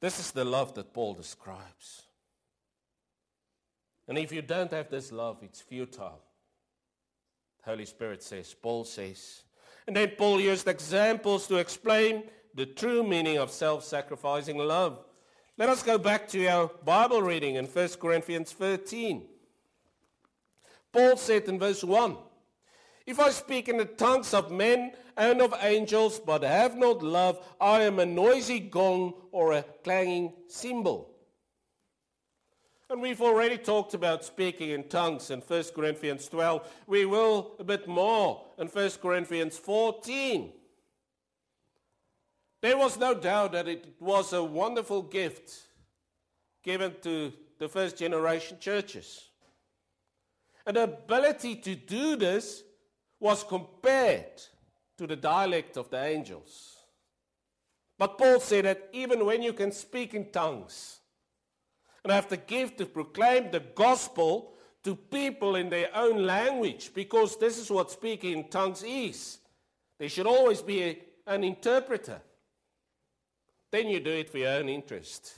This 0.00 0.18
is 0.20 0.30
the 0.30 0.44
love 0.44 0.74
that 0.74 0.92
Paul 0.92 1.14
describes. 1.14 2.02
And 4.06 4.16
if 4.16 4.32
you 4.32 4.42
don't 4.42 4.72
have 4.72 4.88
this 4.88 5.12
love, 5.12 5.38
it's 5.42 5.60
futile. 5.60 6.20
The 7.64 7.70
Holy 7.70 7.84
Spirit 7.84 8.22
says, 8.22 8.54
Paul 8.54 8.84
says. 8.84 9.42
And 9.86 9.96
then 9.96 10.12
Paul 10.16 10.40
used 10.40 10.68
examples 10.68 11.46
to 11.48 11.56
explain 11.56 12.24
the 12.54 12.66
true 12.66 13.02
meaning 13.02 13.38
of 13.38 13.50
self 13.50 13.84
sacrificing 13.84 14.58
love. 14.58 15.04
Let 15.56 15.68
us 15.68 15.82
go 15.82 15.98
back 15.98 16.28
to 16.28 16.46
our 16.46 16.70
Bible 16.84 17.20
reading 17.20 17.56
in 17.56 17.66
1 17.66 17.88
Corinthians 18.00 18.52
13. 18.52 19.26
Paul 20.92 21.16
said 21.16 21.44
in 21.44 21.58
verse 21.58 21.82
1 21.82 22.16
if 23.08 23.18
I 23.18 23.30
speak 23.30 23.70
in 23.70 23.78
the 23.78 23.86
tongues 23.86 24.34
of 24.34 24.50
men 24.50 24.92
and 25.16 25.40
of 25.40 25.54
angels, 25.62 26.18
but 26.18 26.42
have 26.42 26.76
not 26.76 27.02
love, 27.02 27.42
I 27.58 27.80
am 27.80 28.00
a 28.00 28.04
noisy 28.04 28.60
gong 28.60 29.14
or 29.32 29.54
a 29.54 29.64
clanging 29.82 30.34
cymbal. 30.46 31.10
And 32.90 33.00
we've 33.00 33.22
already 33.22 33.56
talked 33.56 33.94
about 33.94 34.26
speaking 34.26 34.70
in 34.70 34.90
tongues 34.90 35.30
in 35.30 35.40
1 35.40 35.64
Corinthians 35.74 36.28
12. 36.28 36.70
We 36.86 37.06
will 37.06 37.52
a 37.58 37.64
bit 37.64 37.88
more 37.88 38.44
in 38.58 38.66
1 38.66 38.90
Corinthians 39.00 39.56
14. 39.56 40.52
There 42.60 42.76
was 42.76 42.98
no 42.98 43.14
doubt 43.14 43.52
that 43.52 43.68
it 43.68 43.86
was 43.98 44.34
a 44.34 44.44
wonderful 44.44 45.00
gift 45.00 45.50
given 46.62 46.94
to 47.04 47.32
the 47.58 47.70
first 47.70 47.96
generation 47.96 48.58
churches. 48.60 49.30
And 50.66 50.76
the 50.76 50.82
ability 50.82 51.56
to 51.56 51.74
do 51.74 52.14
this 52.14 52.64
was 53.20 53.44
compared 53.44 54.42
to 54.96 55.06
the 55.06 55.16
dialect 55.16 55.76
of 55.76 55.90
the 55.90 56.02
angels. 56.02 56.76
But 57.98 58.16
Paul 58.16 58.40
said 58.40 58.64
that 58.64 58.88
even 58.92 59.26
when 59.26 59.42
you 59.42 59.52
can 59.52 59.72
speak 59.72 60.14
in 60.14 60.30
tongues 60.30 61.00
and 62.04 62.12
have 62.12 62.28
the 62.28 62.36
gift 62.36 62.78
to 62.78 62.86
proclaim 62.86 63.50
the 63.50 63.60
gospel 63.60 64.54
to 64.84 64.94
people 64.94 65.56
in 65.56 65.68
their 65.68 65.88
own 65.94 66.24
language, 66.24 66.92
because 66.94 67.36
this 67.36 67.58
is 67.58 67.70
what 67.70 67.90
speaking 67.90 68.38
in 68.38 68.48
tongues 68.48 68.84
is, 68.86 69.38
there 69.98 70.08
should 70.08 70.26
always 70.26 70.62
be 70.62 70.82
a, 70.82 70.98
an 71.26 71.42
interpreter. 71.42 72.20
Then 73.72 73.88
you 73.88 74.00
do 74.00 74.12
it 74.12 74.30
for 74.30 74.38
your 74.38 74.52
own 74.52 74.68
interest, 74.68 75.34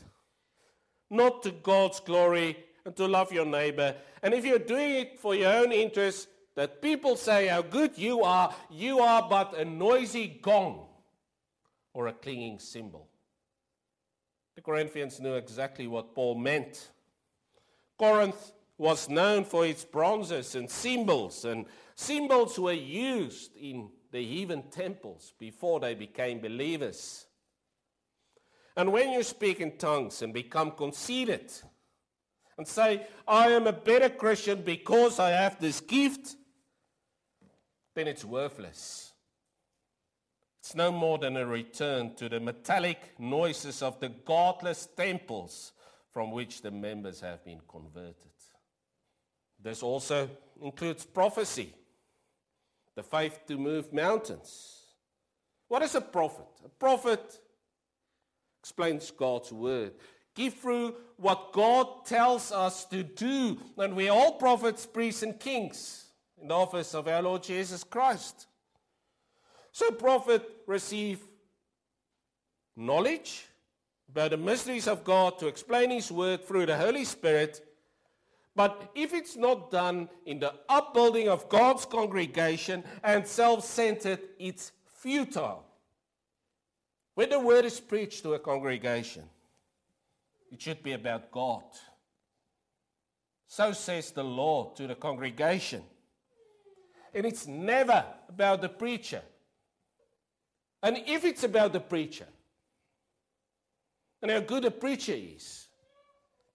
not 1.08 1.42
to 1.42 1.50
God's 1.50 2.00
glory 2.00 2.56
and 2.84 2.94
to 2.96 3.08
love 3.08 3.32
your 3.32 3.46
neighbor. 3.46 3.96
And 4.22 4.34
if 4.34 4.44
you're 4.44 4.58
doing 4.58 4.96
it 4.96 5.18
for 5.18 5.34
your 5.34 5.52
own 5.52 5.72
interest, 5.72 6.28
that 6.60 6.82
people 6.82 7.16
say 7.16 7.46
how 7.46 7.62
good 7.62 7.96
you 7.96 8.22
are, 8.22 8.54
you 8.68 8.98
are 8.98 9.26
but 9.30 9.56
a 9.56 9.64
noisy 9.64 10.38
gong 10.42 10.88
or 11.94 12.08
a 12.08 12.12
clinging 12.12 12.58
cymbal. 12.58 13.08
The 14.56 14.60
Corinthians 14.60 15.20
knew 15.20 15.36
exactly 15.36 15.86
what 15.86 16.14
Paul 16.14 16.34
meant. 16.34 16.90
Corinth 17.98 18.52
was 18.76 19.08
known 19.08 19.44
for 19.44 19.64
its 19.64 19.86
bronzes 19.86 20.54
and 20.54 20.68
cymbals, 20.68 21.46
and 21.46 21.64
cymbals 21.94 22.58
were 22.58 22.74
used 22.74 23.56
in 23.56 23.88
the 24.12 24.22
heathen 24.22 24.64
temples 24.64 25.32
before 25.38 25.80
they 25.80 25.94
became 25.94 26.40
believers. 26.40 27.26
And 28.76 28.92
when 28.92 29.12
you 29.12 29.22
speak 29.22 29.60
in 29.60 29.78
tongues 29.78 30.20
and 30.20 30.34
become 30.34 30.72
conceited 30.72 31.50
and 32.58 32.68
say, 32.68 33.06
I 33.26 33.48
am 33.48 33.66
a 33.66 33.72
better 33.72 34.10
Christian 34.10 34.60
because 34.60 35.18
I 35.18 35.30
have 35.30 35.58
this 35.58 35.80
gift, 35.80 36.36
then 38.00 38.08
it's 38.08 38.24
worthless. 38.24 39.12
It's 40.60 40.74
no 40.74 40.90
more 40.90 41.18
than 41.18 41.36
a 41.36 41.44
return 41.44 42.14
to 42.14 42.30
the 42.30 42.40
metallic 42.40 43.18
noises 43.18 43.82
of 43.82 44.00
the 44.00 44.08
godless 44.08 44.88
temples 44.96 45.72
from 46.10 46.30
which 46.30 46.62
the 46.62 46.70
members 46.70 47.20
have 47.20 47.44
been 47.44 47.60
converted. 47.68 48.32
This 49.62 49.82
also 49.82 50.30
includes 50.62 51.04
prophecy, 51.04 51.74
the 52.96 53.02
faith 53.02 53.40
to 53.48 53.58
move 53.58 53.92
mountains. 53.92 54.82
What 55.68 55.82
is 55.82 55.94
a 55.94 56.00
prophet? 56.00 56.48
A 56.64 56.70
prophet 56.70 57.38
explains 58.62 59.10
God's 59.10 59.52
word. 59.52 59.92
Give 60.34 60.54
through 60.54 60.94
what 61.18 61.52
God 61.52 62.06
tells 62.06 62.50
us 62.50 62.86
to 62.86 63.02
do. 63.02 63.58
And 63.76 63.94
we're 63.94 64.10
all 64.10 64.38
prophets, 64.38 64.86
priests, 64.86 65.22
and 65.22 65.38
kings 65.38 66.06
in 66.40 66.48
the 66.48 66.54
office 66.54 66.94
of 66.94 67.08
our 67.08 67.22
Lord 67.22 67.42
Jesus 67.42 67.84
Christ. 67.84 68.46
So, 69.72 69.90
prophet 69.92 70.42
receive 70.66 71.20
knowledge 72.76 73.46
about 74.08 74.30
the 74.30 74.36
mysteries 74.36 74.88
of 74.88 75.04
God 75.04 75.38
to 75.38 75.46
explain 75.46 75.90
His 75.90 76.10
word 76.10 76.44
through 76.44 76.66
the 76.66 76.76
Holy 76.76 77.04
Spirit. 77.04 77.64
But 78.56 78.90
if 78.94 79.14
it's 79.14 79.36
not 79.36 79.70
done 79.70 80.08
in 80.26 80.40
the 80.40 80.52
upbuilding 80.68 81.28
of 81.28 81.48
God's 81.48 81.84
congregation 81.84 82.82
and 83.04 83.26
self 83.26 83.64
centered, 83.64 84.18
it's 84.38 84.72
futile. 84.86 85.64
When 87.14 87.30
the 87.30 87.38
word 87.38 87.64
is 87.64 87.78
preached 87.80 88.22
to 88.22 88.34
a 88.34 88.38
congregation, 88.38 89.24
it 90.50 90.60
should 90.60 90.82
be 90.82 90.92
about 90.92 91.30
God. 91.30 91.62
So 93.46 93.72
says 93.72 94.10
the 94.10 94.24
Lord 94.24 94.76
to 94.76 94.86
the 94.86 94.94
congregation. 94.94 95.82
And 97.14 97.26
it's 97.26 97.46
never 97.46 98.04
about 98.28 98.60
the 98.60 98.68
preacher. 98.68 99.22
And 100.82 100.98
if 101.06 101.24
it's 101.24 101.44
about 101.44 101.72
the 101.72 101.80
preacher, 101.80 102.26
and 104.22 104.30
how 104.30 104.40
good 104.40 104.64
a 104.64 104.70
preacher 104.70 105.14
is, 105.14 105.66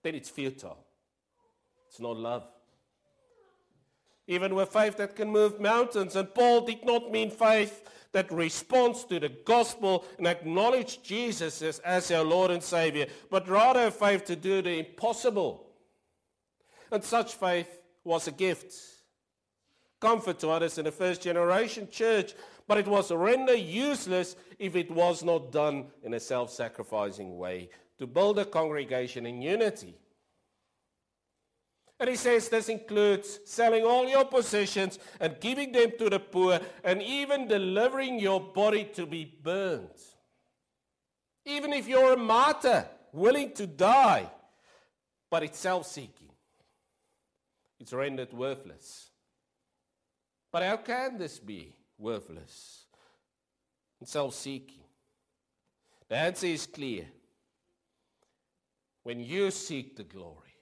then 0.04 0.16
it's 0.16 0.30
futile. 0.30 0.86
It's 1.90 2.00
not 2.00 2.18
love. 2.18 2.44
Even 4.28 4.56
with 4.56 4.70
faith 4.70 4.98
that 4.98 5.16
can 5.16 5.30
move 5.30 5.60
mountains, 5.60 6.16
and 6.16 6.34
Paul 6.34 6.62
did 6.62 6.86
not 6.86 7.12
mean 7.12 7.30
faith 7.30 7.88
that 8.12 8.32
responds 8.32 9.04
to 9.06 9.20
the 9.20 9.30
gospel 9.30 10.06
and 10.18 10.26
acknowledge 10.26 11.04
Jesus 11.04 11.62
as, 11.62 11.80
as 11.80 12.10
our 12.12 12.24
Lord 12.24 12.50
and 12.50 12.64
Savior, 12.64 13.08
but 13.30 13.48
rather 13.48 13.92
faith 13.92 14.26
to 14.26 14.36
do 14.36 14.62
the 14.62 14.80
impossible. 14.80 15.68
And 16.92 17.04
such 17.04 17.34
faith 17.36 17.68
was 18.04 18.28
a 18.28 18.32
gift. 18.32 18.74
Comfort 20.06 20.38
to 20.40 20.50
others 20.50 20.78
in 20.78 20.86
the 20.86 20.92
first 20.92 21.24
generation 21.24 21.88
church 21.90 22.36
but 22.68 22.78
it 22.78 22.88
was 22.88 23.12
rendered 23.12 23.60
useless 23.60 24.36
if 24.58 24.76
it 24.76 24.90
was 24.90 25.24
not 25.24 25.52
done 25.52 25.88
in 26.04 26.14
a 26.14 26.20
self 26.20 26.52
sacrificing 26.52 27.38
way 27.38 27.70
to 27.98 28.08
build 28.08 28.39
a 28.39 28.46
congregation 28.46 29.26
in 29.26 29.41
unity. 29.41 29.96
And 32.00 32.10
he 32.10 32.15
says 32.15 32.50
this 32.50 32.68
includes 32.68 33.39
selling 33.46 33.86
all 33.86 34.08
your 34.08 34.26
possessions 34.26 35.00
and 35.20 35.39
giving 35.39 35.72
them 35.72 35.91
to 35.98 36.10
the 36.10 36.20
poor 36.20 36.60
and 36.84 37.02
even 37.02 37.48
delivering 37.48 38.20
your 38.20 38.41
body 38.41 38.84
to 38.96 39.06
be 39.06 39.24
burned. 39.41 40.02
Even 41.46 41.72
if 41.72 41.88
you're 41.88 42.13
a 42.13 42.18
martyr, 42.18 42.86
willing 43.13 43.54
to 43.54 43.65
die, 43.65 44.30
but 45.30 45.44
it's 45.44 45.60
self 45.60 45.86
seeking, 45.88 46.32
it's 47.80 47.94
rendered 47.94 48.34
worthless. 48.34 49.12
But 50.56 50.63
how 50.63 50.78
can 50.78 51.18
this 51.18 51.38
be? 51.38 51.74
worthless 51.98 52.86
and 54.00 54.08
self 54.08 54.34
seeking? 54.34 54.86
The 56.08 56.15
answer 56.15 56.48
is 56.48 56.65
clear. 56.65 57.08
When 59.04 59.20
you 59.20 59.52
seek 59.52 59.98
the 59.98 60.06
glory 60.06 60.56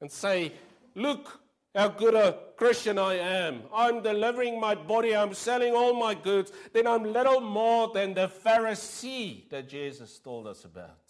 and 0.00 0.08
say, 0.08 0.52
Look 0.94 1.40
how 1.74 1.88
good 1.88 2.14
a 2.14 2.38
Christian 2.56 3.00
I 3.00 3.14
am, 3.14 3.62
I'm 3.74 4.00
delivering 4.00 4.60
my 4.60 4.76
body, 4.76 5.16
I'm 5.16 5.34
selling 5.34 5.74
all 5.74 5.98
my 5.98 6.14
goods, 6.14 6.52
then 6.72 6.86
I'm 6.86 7.02
little 7.02 7.40
more 7.40 7.90
than 7.92 8.14
the 8.14 8.28
Pharisee 8.28 9.50
that 9.50 9.68
Jesus 9.68 10.20
told 10.20 10.46
us 10.46 10.64
about. 10.64 11.02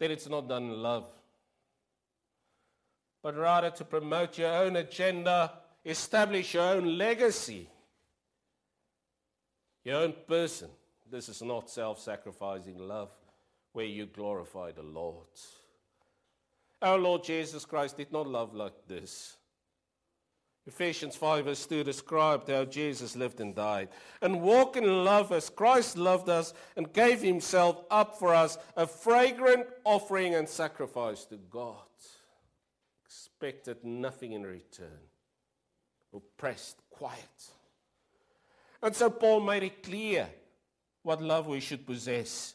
Then 0.00 0.10
it's 0.10 0.28
not 0.28 0.48
done 0.48 0.64
in 0.64 0.82
love, 0.82 1.06
but 3.22 3.36
rather 3.36 3.70
to 3.70 3.84
promote 3.84 4.36
your 4.36 4.52
own 4.52 4.74
agenda 4.74 5.52
establish 5.88 6.54
your 6.54 6.64
own 6.64 6.98
legacy, 6.98 7.68
your 9.84 10.02
own 10.02 10.14
person. 10.26 10.68
This 11.10 11.28
is 11.30 11.42
not 11.42 11.70
self 11.70 11.98
sacrificing 11.98 12.78
love 12.78 13.10
where 13.72 13.86
you 13.86 14.06
glorify 14.06 14.72
the 14.72 14.82
Lord. 14.82 15.26
Our 16.82 16.98
Lord 16.98 17.24
Jesus 17.24 17.64
Christ 17.64 17.96
did 17.96 18.12
not 18.12 18.28
love 18.28 18.54
like 18.54 18.86
this. 18.86 19.36
Ephesians 20.66 21.16
5 21.16 21.46
verse 21.46 21.64
2 21.64 21.82
described 21.82 22.50
how 22.50 22.66
Jesus 22.66 23.16
lived 23.16 23.40
and 23.40 23.54
died. 23.54 23.88
And 24.20 24.42
walk 24.42 24.76
in 24.76 25.04
love 25.04 25.32
as 25.32 25.48
Christ 25.48 25.96
loved 25.96 26.28
us 26.28 26.52
and 26.76 26.92
gave 26.92 27.22
himself 27.22 27.80
up 27.90 28.18
for 28.18 28.34
us, 28.34 28.58
a 28.76 28.86
fragrant 28.86 29.66
offering 29.84 30.34
and 30.34 30.46
sacrifice 30.46 31.24
to 31.26 31.36
God. 31.50 31.76
Expected 33.06 33.82
nothing 33.82 34.32
in 34.32 34.42
return 34.44 35.08
oppressed, 36.14 36.78
quiet. 36.90 37.50
And 38.82 38.94
so 38.94 39.10
Paul 39.10 39.40
made 39.40 39.62
it 39.62 39.82
clear 39.82 40.28
what 41.02 41.22
love 41.22 41.46
we 41.46 41.60
should 41.60 41.86
possess. 41.86 42.54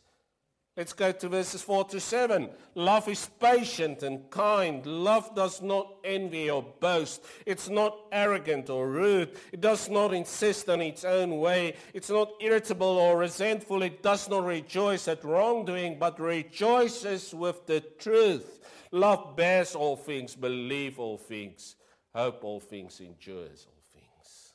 Let's 0.75 0.93
go 0.93 1.11
to 1.11 1.29
verses 1.29 1.61
4 1.61 1.85
to 1.85 1.99
7. 1.99 2.49
Love 2.73 3.07
is 3.07 3.29
patient 3.39 4.01
and 4.01 4.27
kind. 4.31 4.83
Love 4.83 5.35
does 5.35 5.61
not 5.61 5.97
envy 6.03 6.49
or 6.49 6.63
boast. 6.63 7.23
It's 7.45 7.69
not 7.69 7.95
arrogant 8.11 8.71
or 8.71 8.87
rude. 8.89 9.37
It 9.51 9.61
does 9.61 9.87
not 9.87 10.15
insist 10.15 10.69
on 10.69 10.81
its 10.81 11.05
own 11.05 11.37
way. 11.37 11.75
It's 11.93 12.09
not 12.09 12.31
irritable 12.41 12.87
or 12.87 13.19
resentful. 13.19 13.83
It 13.83 14.01
does 14.01 14.27
not 14.27 14.45
rejoice 14.45 15.07
at 15.07 15.23
wrongdoing, 15.23 15.99
but 15.99 16.19
rejoices 16.19 17.35
with 17.35 17.67
the 17.67 17.81
truth. 17.81 18.59
Love 18.91 19.35
bears 19.35 19.75
all 19.75 19.95
things, 19.95 20.35
believes 20.35 20.97
all 20.97 21.19
things, 21.19 21.75
hope 22.13 22.43
all 22.43 22.59
things, 22.59 22.99
endures 22.99 23.65
all 23.67 23.81
things. 23.93 24.53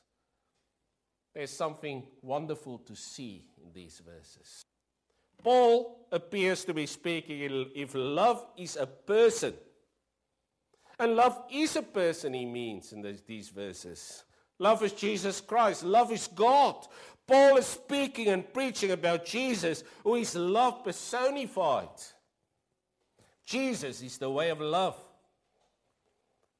There's 1.33 1.51
something 1.51 2.03
wonderful 2.21 2.79
to 2.79 2.95
see 2.95 3.45
in 3.63 3.71
these 3.73 4.01
verses. 4.05 4.63
Paul 5.43 6.07
appears 6.11 6.65
to 6.65 6.73
be 6.73 6.85
speaking 6.85 7.67
if 7.75 7.91
love 7.93 8.45
is 8.57 8.75
a 8.75 8.87
person. 8.87 9.53
And 10.97 11.15
love 11.15 11.41
is 11.49 11.77
a 11.77 11.81
person, 11.81 12.33
he 12.33 12.45
means 12.45 12.91
in 12.91 13.01
these 13.25 13.49
verses. 13.49 14.23
Love 14.57 14.83
is 14.83 14.91
Jesus 14.91 15.39
Christ. 15.39 15.83
Love 15.83 16.11
is 16.11 16.27
God. 16.27 16.85
Paul 17.25 17.57
is 17.57 17.67
speaking 17.67 18.27
and 18.27 18.53
preaching 18.53 18.91
about 18.91 19.23
Jesus, 19.23 19.83
who 20.03 20.15
is 20.15 20.35
love 20.35 20.83
personified. 20.83 21.87
Jesus 23.45 24.01
is 24.01 24.17
the 24.17 24.29
way 24.29 24.49
of 24.49 24.59
love. 24.59 24.97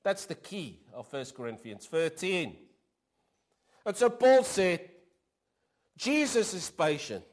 That's 0.09 0.25
the 0.25 0.33
key 0.33 0.79
of 0.91 1.05
1 1.13 1.23
Corinthians 1.37 1.85
13. 1.85 2.55
And 3.85 3.95
so 3.95 4.09
Paul 4.09 4.43
said, 4.43 4.89
Jesus 5.95 6.51
is 6.55 6.67
patient, 6.71 7.27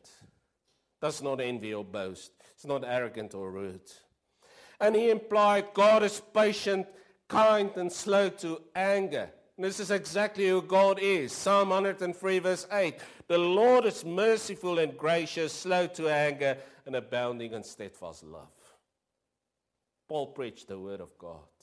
does 1.00 1.22
not 1.22 1.40
envy 1.40 1.72
or 1.72 1.82
boast, 1.82 2.32
is 2.58 2.66
not 2.66 2.84
arrogant 2.84 3.32
or 3.32 3.50
rude. 3.50 3.90
And 4.78 4.94
he 4.94 5.08
implied 5.08 5.72
God 5.72 6.02
is 6.02 6.20
patient, 6.34 6.86
kind, 7.28 7.70
and 7.76 7.90
slow 7.90 8.28
to 8.44 8.60
anger. 8.74 9.30
And 9.56 9.64
this 9.64 9.80
is 9.80 9.90
exactly 9.90 10.46
who 10.46 10.60
God 10.60 10.98
is. 11.00 11.32
Psalm 11.32 11.70
103, 11.70 12.38
verse 12.40 12.66
8. 12.70 12.96
The 13.26 13.38
Lord 13.38 13.86
is 13.86 14.04
merciful 14.04 14.80
and 14.80 14.98
gracious, 14.98 15.54
slow 15.54 15.86
to 15.86 16.10
anger, 16.10 16.58
and 16.84 16.94
abounding 16.94 17.54
in 17.54 17.62
steadfast 17.62 18.22
love. 18.22 18.52
Paul 20.10 20.26
preached 20.26 20.68
the 20.68 20.78
word 20.78 21.00
of 21.00 21.16
God. 21.16 21.55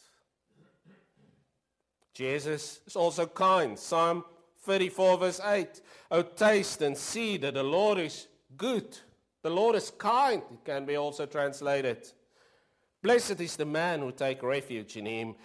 Jesus 2.13 2.81
is 2.85 2.95
also 2.95 3.25
kind. 3.25 3.77
Psalm 3.77 4.23
34 4.61 5.17
verse 5.17 5.41
8. 5.43 5.81
Oh, 6.11 6.21
taste 6.21 6.81
and 6.81 6.97
see 6.97 7.37
that 7.37 7.55
the 7.55 7.63
Lord 7.63 7.97
is 7.97 8.27
good. 8.55 8.97
The 9.41 9.49
Lord 9.49 9.75
is 9.75 9.91
kind, 9.91 10.41
it 10.51 10.63
can 10.63 10.85
be 10.85 10.95
also 10.95 11.25
translated. 11.25 12.07
Blessed 13.01 13.41
is 13.41 13.57
the 13.57 13.65
man 13.65 13.99
who 13.99 14.13
take 14.13 14.41
refuge 14.41 14.95
in 14.95 15.05
him. 15.05 15.35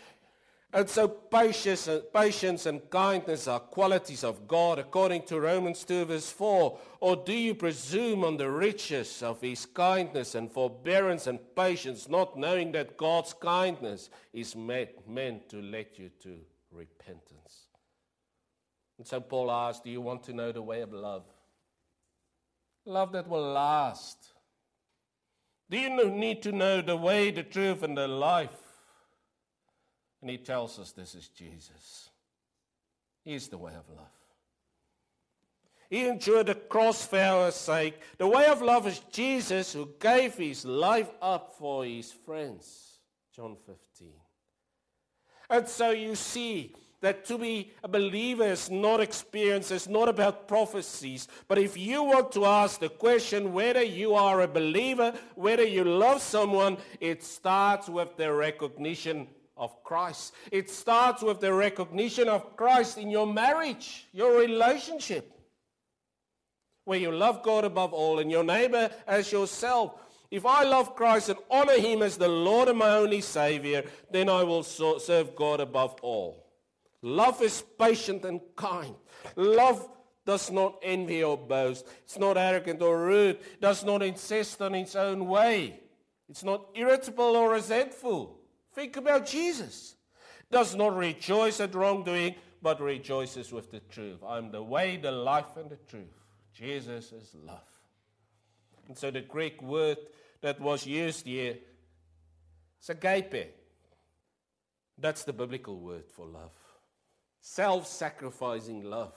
And 0.72 0.88
so 0.88 1.08
patience, 1.08 2.66
and 2.66 2.90
kindness 2.90 3.48
are 3.48 3.58
qualities 3.58 4.22
of 4.22 4.46
God 4.46 4.78
according 4.78 5.22
to 5.22 5.40
Romans 5.40 5.82
2 5.82 6.04
verse 6.04 6.30
4. 6.30 6.78
Or 7.00 7.16
do 7.16 7.32
you 7.32 7.54
presume 7.54 8.22
on 8.22 8.36
the 8.36 8.50
riches 8.50 9.22
of 9.22 9.40
his 9.40 9.64
kindness 9.64 10.34
and 10.34 10.52
forbearance 10.52 11.26
and 11.26 11.40
patience, 11.56 12.08
not 12.08 12.38
knowing 12.38 12.70
that 12.72 12.98
God's 12.98 13.32
kindness 13.32 14.10
is 14.32 14.54
meant, 14.54 14.90
meant 15.08 15.48
to 15.48 15.62
let 15.62 15.98
you 15.98 16.10
to 16.22 16.38
repentance? 16.70 17.66
And 18.98 19.06
so 19.06 19.20
Paul 19.20 19.50
asks, 19.50 19.82
do 19.82 19.90
you 19.90 20.00
want 20.00 20.24
to 20.24 20.32
know 20.32 20.52
the 20.52 20.62
way 20.62 20.82
of 20.82 20.92
love? 20.92 21.24
Love 22.84 23.12
that 23.12 23.28
will 23.28 23.52
last. 23.52 24.32
Do 25.70 25.78
you 25.78 26.10
need 26.10 26.42
to 26.42 26.52
know 26.52 26.80
the 26.80 26.96
way, 26.96 27.30
the 27.30 27.42
truth, 27.42 27.82
and 27.82 27.96
the 27.96 28.08
life? 28.08 28.56
And 30.20 30.30
he 30.30 30.38
tells 30.38 30.78
us 30.78 30.92
this 30.92 31.14
is 31.14 31.28
Jesus. 31.28 32.10
He 33.24 33.34
is 33.34 33.48
the 33.48 33.58
way 33.58 33.72
of 33.74 33.88
love. 33.94 34.06
He 35.90 36.06
endured 36.06 36.46
the 36.46 36.54
cross 36.54 37.06
for 37.06 37.18
our 37.18 37.50
sake. 37.50 38.00
The 38.18 38.26
way 38.26 38.46
of 38.46 38.62
love 38.62 38.86
is 38.86 39.00
Jesus 39.10 39.72
who 39.72 39.90
gave 40.00 40.34
his 40.34 40.64
life 40.64 41.10
up 41.22 41.54
for 41.58 41.84
his 41.84 42.12
friends. 42.12 42.98
John 43.34 43.56
15. 43.66 44.08
And 45.50 45.66
so 45.68 45.90
you 45.90 46.14
see 46.14 46.74
that 47.00 47.24
to 47.26 47.38
be 47.38 47.70
a 47.84 47.88
believer 47.88 48.44
is 48.44 48.70
not 48.70 49.00
experience, 49.00 49.70
it's 49.70 49.88
not 49.88 50.08
about 50.08 50.48
prophecies. 50.48 51.28
But 51.46 51.58
if 51.58 51.76
you 51.76 52.02
want 52.02 52.32
to 52.32 52.44
ask 52.44 52.80
the 52.80 52.88
question 52.88 53.52
whether 53.52 53.82
you 53.82 54.14
are 54.14 54.40
a 54.40 54.48
believer, 54.48 55.14
whether 55.36 55.64
you 55.64 55.84
love 55.84 56.20
someone, 56.20 56.76
it 57.00 57.22
starts 57.22 57.88
with 57.88 58.16
the 58.16 58.32
recognition 58.32 59.28
of 59.56 59.82
Christ. 59.84 60.34
It 60.50 60.70
starts 60.70 61.22
with 61.22 61.40
the 61.40 61.52
recognition 61.52 62.28
of 62.28 62.56
Christ 62.56 62.98
in 62.98 63.10
your 63.10 63.26
marriage, 63.26 64.08
your 64.12 64.38
relationship, 64.38 65.32
where 66.84 66.98
you 66.98 67.12
love 67.12 67.42
God 67.42 67.64
above 67.64 67.92
all 67.92 68.18
and 68.18 68.30
your 68.30 68.44
neighbor 68.44 68.90
as 69.06 69.30
yourself. 69.30 70.00
If 70.30 70.44
I 70.44 70.64
love 70.64 70.94
Christ 70.94 71.30
and 71.30 71.38
honor 71.50 71.78
him 71.78 72.02
as 72.02 72.18
the 72.18 72.28
Lord 72.28 72.68
and 72.68 72.78
my 72.78 72.90
only 72.90 73.20
Savior, 73.20 73.84
then 74.10 74.28
I 74.28 74.42
will 74.42 74.62
serve 74.62 75.34
God 75.34 75.60
above 75.60 75.96
all. 76.02 76.46
Love 77.00 77.40
is 77.42 77.62
patient 77.78 78.24
and 78.24 78.40
kind. 78.54 78.94
Love 79.36 79.88
does 80.26 80.50
not 80.50 80.78
envy 80.82 81.22
or 81.24 81.38
boast. 81.38 81.86
It's 82.04 82.18
not 82.18 82.36
arrogant 82.36 82.82
or 82.82 82.98
rude. 82.98 83.38
Does 83.60 83.84
not 83.84 84.02
insist 84.02 84.60
on 84.60 84.74
its 84.74 84.94
own 84.94 85.26
way. 85.26 85.80
It's 86.28 86.44
not 86.44 86.66
irritable 86.74 87.36
or 87.36 87.52
resentful. 87.52 88.38
Think 88.74 88.98
about 88.98 89.26
Jesus. 89.26 89.96
Does 90.50 90.74
not 90.74 90.94
rejoice 90.94 91.60
at 91.60 91.74
wrongdoing, 91.74 92.34
but 92.60 92.80
rejoices 92.82 93.50
with 93.52 93.70
the 93.70 93.80
truth. 93.80 94.22
I'm 94.26 94.50
the 94.50 94.62
way, 94.62 94.98
the 94.98 95.12
life, 95.12 95.56
and 95.56 95.70
the 95.70 95.78
truth. 95.88 96.04
Jesus 96.52 97.12
is 97.12 97.34
love. 97.34 97.62
And 98.88 98.96
so 98.96 99.10
the 99.10 99.20
Greek 99.20 99.62
word 99.62 99.98
that 100.42 100.60
was 100.60 100.86
used 100.86 101.26
here 101.26 101.56
is 102.80 102.90
agape. 102.90 103.54
That's 104.96 105.24
the 105.24 105.32
biblical 105.32 105.78
word 105.78 106.04
for 106.10 106.26
love. 106.26 106.52
Self 107.40 107.86
sacrificing 107.86 108.84
love. 108.84 109.14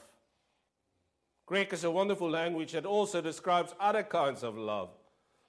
Greek 1.46 1.72
is 1.72 1.84
a 1.84 1.90
wonderful 1.90 2.30
language 2.30 2.72
that 2.72 2.86
also 2.86 3.20
describes 3.20 3.74
other 3.80 4.02
kinds 4.02 4.42
of 4.42 4.56
love, 4.56 4.90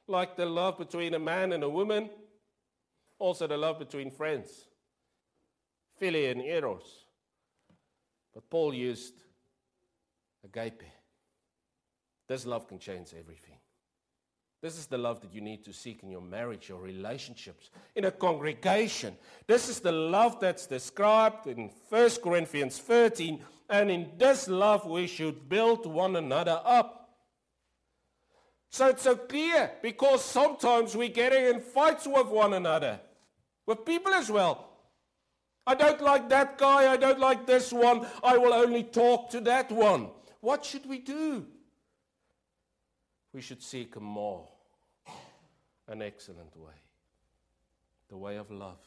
like 0.07 0.35
the 0.35 0.45
love 0.45 0.77
between 0.77 1.13
a 1.13 1.19
man 1.19 1.53
and 1.53 1.63
a 1.63 1.69
woman 1.69 2.09
also, 3.23 3.47
the 3.47 3.55
love 3.55 3.79
between 3.79 4.11
friends, 4.11 4.67
philia 6.01 6.31
and 6.31 6.41
eros. 6.41 7.05
But 8.33 8.49
Paul 8.49 8.73
used 8.73 9.13
agape. 10.43 10.83
This 12.27 12.45
love 12.45 12.67
can 12.67 12.79
change 12.79 13.13
everything. 13.17 13.52
This 14.63 14.77
is 14.77 14.85
the 14.85 14.97
love 14.97 15.19
that 15.19 15.33
you 15.33 15.41
need 15.41 15.65
to 15.65 15.73
seek 15.73 16.03
in 16.03 16.09
your 16.09 16.21
marriage, 16.21 16.69
your 16.69 16.79
relationships, 16.79 17.69
in 17.97 18.05
a 18.05 18.11
congregation. 18.11 19.13
This 19.45 19.67
is 19.67 19.81
the 19.81 19.91
love 19.91 20.39
that's 20.39 20.67
described 20.67 21.47
in 21.47 21.69
1 21.89 22.09
Corinthians 22.23 22.79
13. 22.79 23.41
And 23.69 23.91
in 23.91 24.11
this 24.17 24.47
love, 24.47 24.85
we 24.85 25.05
should 25.07 25.49
build 25.49 25.85
one 25.85 26.15
another 26.15 26.61
up. 26.63 27.09
So 28.69 28.87
it's 28.87 29.03
so 29.03 29.17
clear 29.17 29.69
because 29.81 30.23
sometimes 30.23 30.95
we're 30.95 31.09
getting 31.09 31.43
in 31.43 31.59
fights 31.59 32.07
with 32.07 32.27
one 32.27 32.53
another 32.53 33.01
with 33.65 33.83
people 33.83 34.13
as 34.13 34.31
well. 34.31 34.69
I 35.67 35.75
don't 35.75 36.01
like 36.01 36.29
that 36.29 36.57
guy, 36.57 36.89
I 36.89 36.95
don't 36.95 37.19
like 37.19 37.45
this 37.45 37.73
one, 37.73 38.07
I 38.23 38.37
will 38.37 38.53
only 38.53 38.83
talk 38.83 39.29
to 39.31 39.41
that 39.41 39.73
one. 39.73 40.07
What 40.39 40.63
should 40.63 40.85
we 40.85 40.99
do? 40.99 41.47
We 43.33 43.41
should 43.41 43.63
seek 43.63 43.95
a 43.95 43.99
more, 43.99 44.47
an 45.87 46.01
excellent 46.01 46.55
way, 46.55 46.73
the 48.09 48.17
way 48.17 48.37
of 48.37 48.51
love. 48.51 48.79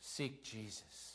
Seek 0.00 0.42
Jesus. 0.42 1.14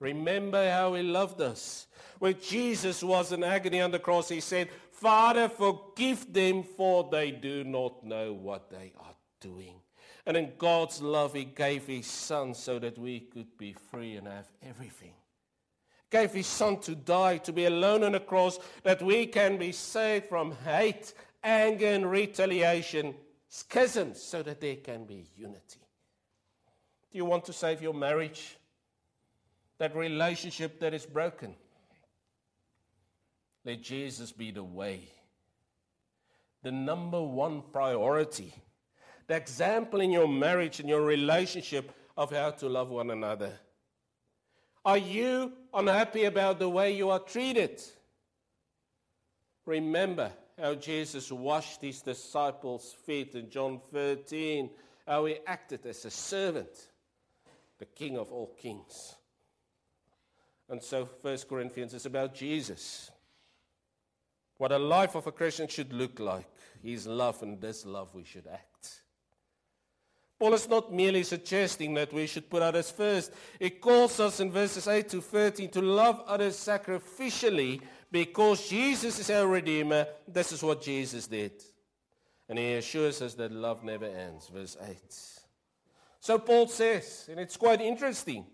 Remember 0.00 0.70
how 0.70 0.94
he 0.94 1.02
loved 1.02 1.40
us. 1.40 1.86
When 2.18 2.36
Jesus 2.40 3.02
was 3.02 3.32
in 3.32 3.44
agony 3.44 3.80
on 3.80 3.90
the 3.90 3.98
cross, 3.98 4.28
he 4.28 4.40
said, 4.40 4.68
Father, 4.90 5.48
forgive 5.48 6.32
them, 6.32 6.62
for 6.62 7.08
they 7.10 7.30
do 7.30 7.64
not 7.64 8.04
know 8.04 8.32
what 8.32 8.70
they 8.70 8.92
are 8.98 9.14
doing. 9.40 9.74
And 10.24 10.36
in 10.36 10.52
God's 10.56 11.02
love, 11.02 11.34
He 11.34 11.44
gave 11.44 11.86
His 11.86 12.06
Son 12.06 12.54
so 12.54 12.78
that 12.78 12.96
we 12.96 13.20
could 13.20 13.58
be 13.58 13.74
free 13.90 14.16
and 14.16 14.28
have 14.28 14.48
everything. 14.62 15.14
Gave 16.12 16.32
His 16.32 16.46
Son 16.46 16.78
to 16.82 16.94
die, 16.94 17.38
to 17.38 17.52
be 17.52 17.64
alone 17.64 18.04
on 18.04 18.12
the 18.12 18.20
cross, 18.20 18.60
that 18.84 19.02
we 19.02 19.26
can 19.26 19.58
be 19.58 19.72
saved 19.72 20.28
from 20.28 20.52
hate, 20.64 21.12
anger, 21.42 21.86
and 21.86 22.08
retaliation, 22.08 23.16
schisms, 23.48 24.22
so 24.22 24.44
that 24.44 24.60
there 24.60 24.76
can 24.76 25.04
be 25.04 25.26
unity. 25.36 25.80
Do 27.10 27.18
you 27.18 27.24
want 27.24 27.44
to 27.46 27.52
save 27.52 27.82
your 27.82 27.94
marriage? 27.94 28.56
That 29.78 29.96
relationship 29.96 30.78
that 30.78 30.94
is 30.94 31.04
broken? 31.04 31.56
Let 33.64 33.82
Jesus 33.82 34.30
be 34.30 34.52
the 34.52 34.62
way. 34.62 35.08
The 36.62 36.70
number 36.70 37.20
one 37.20 37.64
priority 37.72 38.54
the 39.26 39.36
example 39.36 40.00
in 40.00 40.10
your 40.10 40.28
marriage 40.28 40.80
and 40.80 40.88
your 40.88 41.02
relationship 41.02 41.92
of 42.16 42.30
how 42.30 42.50
to 42.50 42.68
love 42.68 42.90
one 42.90 43.10
another? 43.10 43.52
Are 44.84 44.98
you 44.98 45.52
unhappy 45.72 46.24
about 46.24 46.58
the 46.58 46.68
way 46.68 46.96
you 46.96 47.10
are 47.10 47.20
treated? 47.20 47.80
Remember 49.64 50.32
how 50.60 50.74
Jesus 50.74 51.30
washed 51.30 51.80
his 51.80 52.02
disciples' 52.02 52.94
feet 53.06 53.34
in 53.34 53.48
John 53.48 53.80
13, 53.92 54.70
how 55.06 55.26
he 55.26 55.36
acted 55.46 55.86
as 55.86 56.04
a 56.04 56.10
servant, 56.10 56.88
the 57.78 57.84
King 57.84 58.18
of 58.18 58.32
all 58.32 58.54
kings. 58.60 59.14
And 60.68 60.82
so, 60.82 61.08
1 61.20 61.38
Corinthians 61.48 61.94
is 61.94 62.06
about 62.06 62.34
Jesus. 62.34 63.10
What 64.56 64.72
a 64.72 64.78
life 64.78 65.14
of 65.14 65.26
a 65.26 65.32
Christian 65.32 65.68
should 65.68 65.92
look 65.92 66.18
like. 66.18 66.46
His 66.82 67.06
love, 67.06 67.42
and 67.42 67.60
this 67.60 67.86
love 67.86 68.14
we 68.14 68.24
should 68.24 68.46
act. 68.46 68.71
Paul 70.42 70.54
is 70.54 70.68
not 70.68 70.92
merely 70.92 71.22
suggesting 71.22 71.94
that 71.94 72.12
we 72.12 72.26
should 72.26 72.50
put 72.50 72.62
others 72.62 72.90
first. 72.90 73.32
He 73.60 73.70
calls 73.70 74.18
us 74.18 74.40
in 74.40 74.50
verses 74.50 74.88
8 74.88 75.08
to 75.10 75.20
13 75.20 75.68
to 75.68 75.80
love 75.80 76.20
others 76.26 76.56
sacrificially 76.56 77.80
because 78.10 78.68
Jesus 78.68 79.20
is 79.20 79.30
our 79.30 79.46
Redeemer. 79.46 80.04
This 80.26 80.50
is 80.50 80.60
what 80.60 80.82
Jesus 80.82 81.28
did. 81.28 81.52
And 82.48 82.58
he 82.58 82.72
assures 82.72 83.22
us 83.22 83.34
that 83.34 83.52
love 83.52 83.84
never 83.84 84.06
ends. 84.06 84.48
Verse 84.48 84.76
8. 84.84 84.96
So 86.18 86.40
Paul 86.40 86.66
says, 86.66 87.28
and 87.30 87.38
it's 87.38 87.56
quite 87.56 87.80
interesting. 87.80 88.44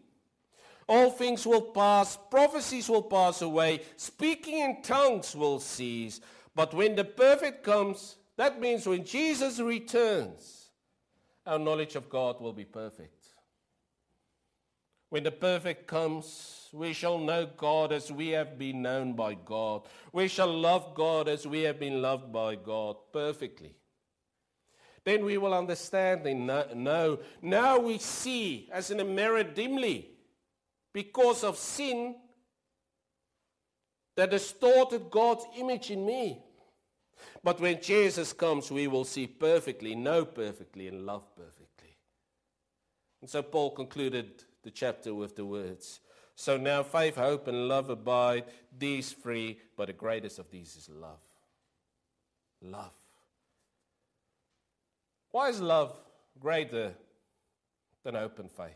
All 0.87 1.09
things 1.11 1.47
will 1.47 1.73
pass, 1.73 2.19
prophecies 2.31 2.91
will 2.91 3.05
pass 3.05 3.41
away, 3.41 3.81
speaking 3.97 4.59
in 4.59 4.83
tongues 4.83 5.35
will 5.35 5.59
cease. 5.59 6.21
But 6.55 6.75
when 6.75 6.97
the 6.97 7.05
perfect 7.05 7.65
comes, 7.65 8.17
that 8.37 8.61
means 8.61 8.87
when 8.87 9.07
Jesus 9.07 9.59
returns, 9.59 10.58
our 11.49 11.59
knowledge 11.59 11.97
of 11.97 12.09
God 12.11 12.41
will 12.41 12.53
be 12.53 12.65
perfect. 12.65 13.27
When 15.11 15.23
the 15.23 15.31
perfect 15.31 15.87
comes, 15.87 16.69
we 16.73 16.93
shall 16.93 17.19
know 17.19 17.47
God 17.47 17.93
as 17.93 18.13
we 18.13 18.29
have 18.29 18.59
been 18.59 18.83
known 18.83 19.15
by 19.15 19.35
God. 19.35 19.83
We 20.13 20.29
shall 20.29 20.53
love 20.53 20.95
God 20.95 21.29
as 21.29 21.47
we 21.47 21.63
have 21.63 21.81
been 21.81 22.03
loved 22.03 22.31
by 22.31 22.57
God 22.57 22.97
perfectly. 23.13 23.75
Then 25.05 25.25
we 25.25 25.39
will 25.39 25.55
understand 25.55 26.27
and 26.27 26.47
know. 26.47 27.21
Now 27.41 27.79
we 27.79 27.97
see 27.97 28.69
as 28.71 28.91
in 28.91 29.01
a 29.01 29.05
mirror 29.05 29.43
dimly. 29.43 30.11
Because 30.93 31.45
of 31.45 31.57
sin, 31.57 32.17
that 34.17 34.31
distorted 34.31 35.11
God's 35.11 35.47
image 35.57 35.91
in 35.91 36.05
me. 36.05 36.43
But 37.43 37.61
when 37.61 37.81
Jesus 37.81 38.33
comes, 38.33 38.71
we 38.71 38.87
will 38.87 39.05
see 39.05 39.27
perfectly, 39.27 39.95
know 39.95 40.25
perfectly, 40.25 40.89
and 40.89 41.07
love 41.07 41.25
perfectly. 41.37 41.97
And 43.21 43.31
so 43.31 43.43
Paul 43.43 43.71
concluded 43.71 44.45
the 44.63 44.71
chapter 44.71 45.15
with 45.15 45.37
the 45.37 45.45
words 45.45 46.01
So 46.35 46.57
now 46.57 46.83
faith, 46.83 47.17
hope, 47.17 47.49
and 47.49 47.69
love 47.69 47.91
abide, 47.91 48.45
these 48.77 49.13
three, 49.13 49.59
but 49.77 49.87
the 49.87 49.93
greatest 49.93 50.39
of 50.39 50.51
these 50.51 50.77
is 50.77 50.89
love. 50.89 51.19
Love. 52.63 52.93
Why 55.31 55.49
is 55.49 55.61
love 55.61 55.97
greater 56.41 56.95
than 58.05 58.15
hope 58.15 58.39
and 58.39 58.51
faith? 58.51 58.71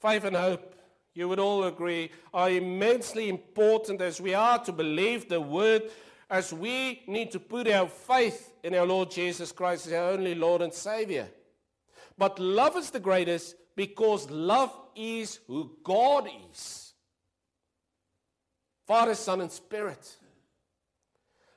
Faith 0.00 0.24
and 0.24 0.36
hope, 0.36 0.74
you 1.14 1.28
would 1.28 1.40
all 1.40 1.64
agree, 1.64 2.10
are 2.32 2.50
immensely 2.50 3.28
important 3.28 4.00
as 4.00 4.20
we 4.20 4.34
are 4.34 4.58
to 4.64 4.72
believe 4.72 5.28
the 5.28 5.40
word, 5.40 5.90
as 6.30 6.52
we 6.52 7.02
need 7.06 7.30
to 7.32 7.40
put 7.40 7.68
our 7.68 7.88
faith 7.88 8.52
in 8.62 8.74
our 8.74 8.86
Lord 8.86 9.10
Jesus 9.10 9.52
Christ 9.52 9.86
as 9.86 9.92
our 9.92 10.10
only 10.10 10.34
Lord 10.34 10.62
and 10.62 10.72
Savior. 10.72 11.28
But 12.16 12.38
love 12.38 12.76
is 12.76 12.90
the 12.90 13.00
greatest 13.00 13.54
because 13.76 14.28
love 14.30 14.74
is 14.96 15.40
who 15.46 15.76
God 15.84 16.28
is 16.50 16.88
Father, 18.88 19.14
Son, 19.14 19.42
and 19.42 19.52
Spirit. 19.52 20.16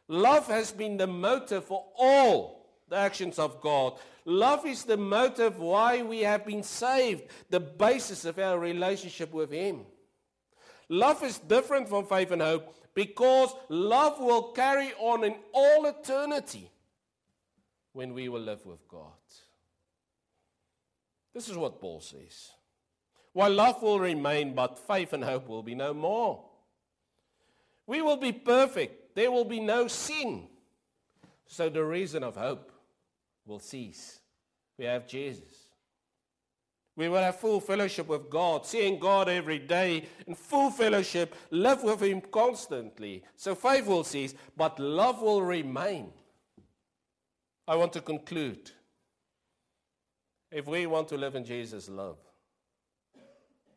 Love 0.09 0.47
has 0.47 0.73
been 0.73 0.97
the 0.97 1.07
motive 1.07 1.63
for 1.63 1.85
all 1.97 2.69
the 2.89 2.97
actions 2.97 3.39
of 3.39 3.61
God. 3.61 3.93
Love 4.25 4.65
is 4.65 4.83
the 4.83 4.97
motive 4.97 5.57
why 5.57 6.01
we 6.01 6.19
have 6.19 6.45
been 6.45 6.61
saved, 6.61 7.23
the 7.49 7.61
basis 7.61 8.25
of 8.25 8.37
our 8.37 8.59
relationship 8.59 9.31
with 9.31 9.49
Him. 9.49 9.85
Love 10.89 11.23
is 11.23 11.39
different 11.39 11.87
from 11.87 12.05
faith 12.05 12.31
and 12.31 12.41
hope 12.41 12.75
because 12.93 13.53
love 13.69 14.19
will 14.19 14.51
carry 14.51 14.93
on 14.99 15.23
in 15.23 15.35
all 15.53 15.85
eternity 15.85 16.69
when 17.93 18.13
we 18.13 18.29
will 18.29 18.41
live 18.41 18.65
with 18.65 18.87
God. 18.87 19.03
This 21.33 21.47
is 21.49 21.55
what 21.55 21.79
Paul 21.79 22.01
says. 22.01 22.51
While 23.33 23.51
love 23.51 23.81
will 23.81 23.99
remain, 23.99 24.53
but 24.53 24.77
faith 24.77 25.13
and 25.13 25.23
hope 25.23 25.47
will 25.47 25.63
be 25.63 25.75
no 25.75 25.93
more. 25.93 26.43
We 27.87 28.01
will 28.01 28.17
be 28.17 28.33
perfect. 28.33 29.15
There 29.15 29.31
will 29.31 29.45
be 29.45 29.59
no 29.59 29.87
sin. 29.87 30.47
So 31.47 31.69
the 31.69 31.83
reason 31.83 32.23
of 32.23 32.35
hope 32.35 32.71
will 33.45 33.59
cease. 33.59 34.19
We 34.77 34.85
have 34.85 35.07
Jesus. 35.07 35.60
We 36.95 37.07
will 37.07 37.21
have 37.21 37.39
full 37.39 37.61
fellowship 37.61 38.07
with 38.07 38.29
God, 38.29 38.65
seeing 38.65 38.99
God 38.99 39.29
every 39.29 39.59
day 39.59 40.09
in 40.27 40.35
full 40.35 40.69
fellowship, 40.69 41.35
live 41.49 41.83
with 41.83 42.01
Him 42.01 42.21
constantly. 42.21 43.23
So 43.35 43.55
faith 43.55 43.87
will 43.87 44.03
cease, 44.03 44.33
but 44.57 44.77
love 44.79 45.21
will 45.21 45.41
remain. 45.41 46.11
I 47.67 47.75
want 47.75 47.93
to 47.93 48.01
conclude 48.01 48.71
if 50.51 50.67
we 50.67 50.85
want 50.85 51.07
to 51.07 51.17
live 51.17 51.35
in 51.35 51.45
Jesus' 51.45 51.87
love, 51.87 52.17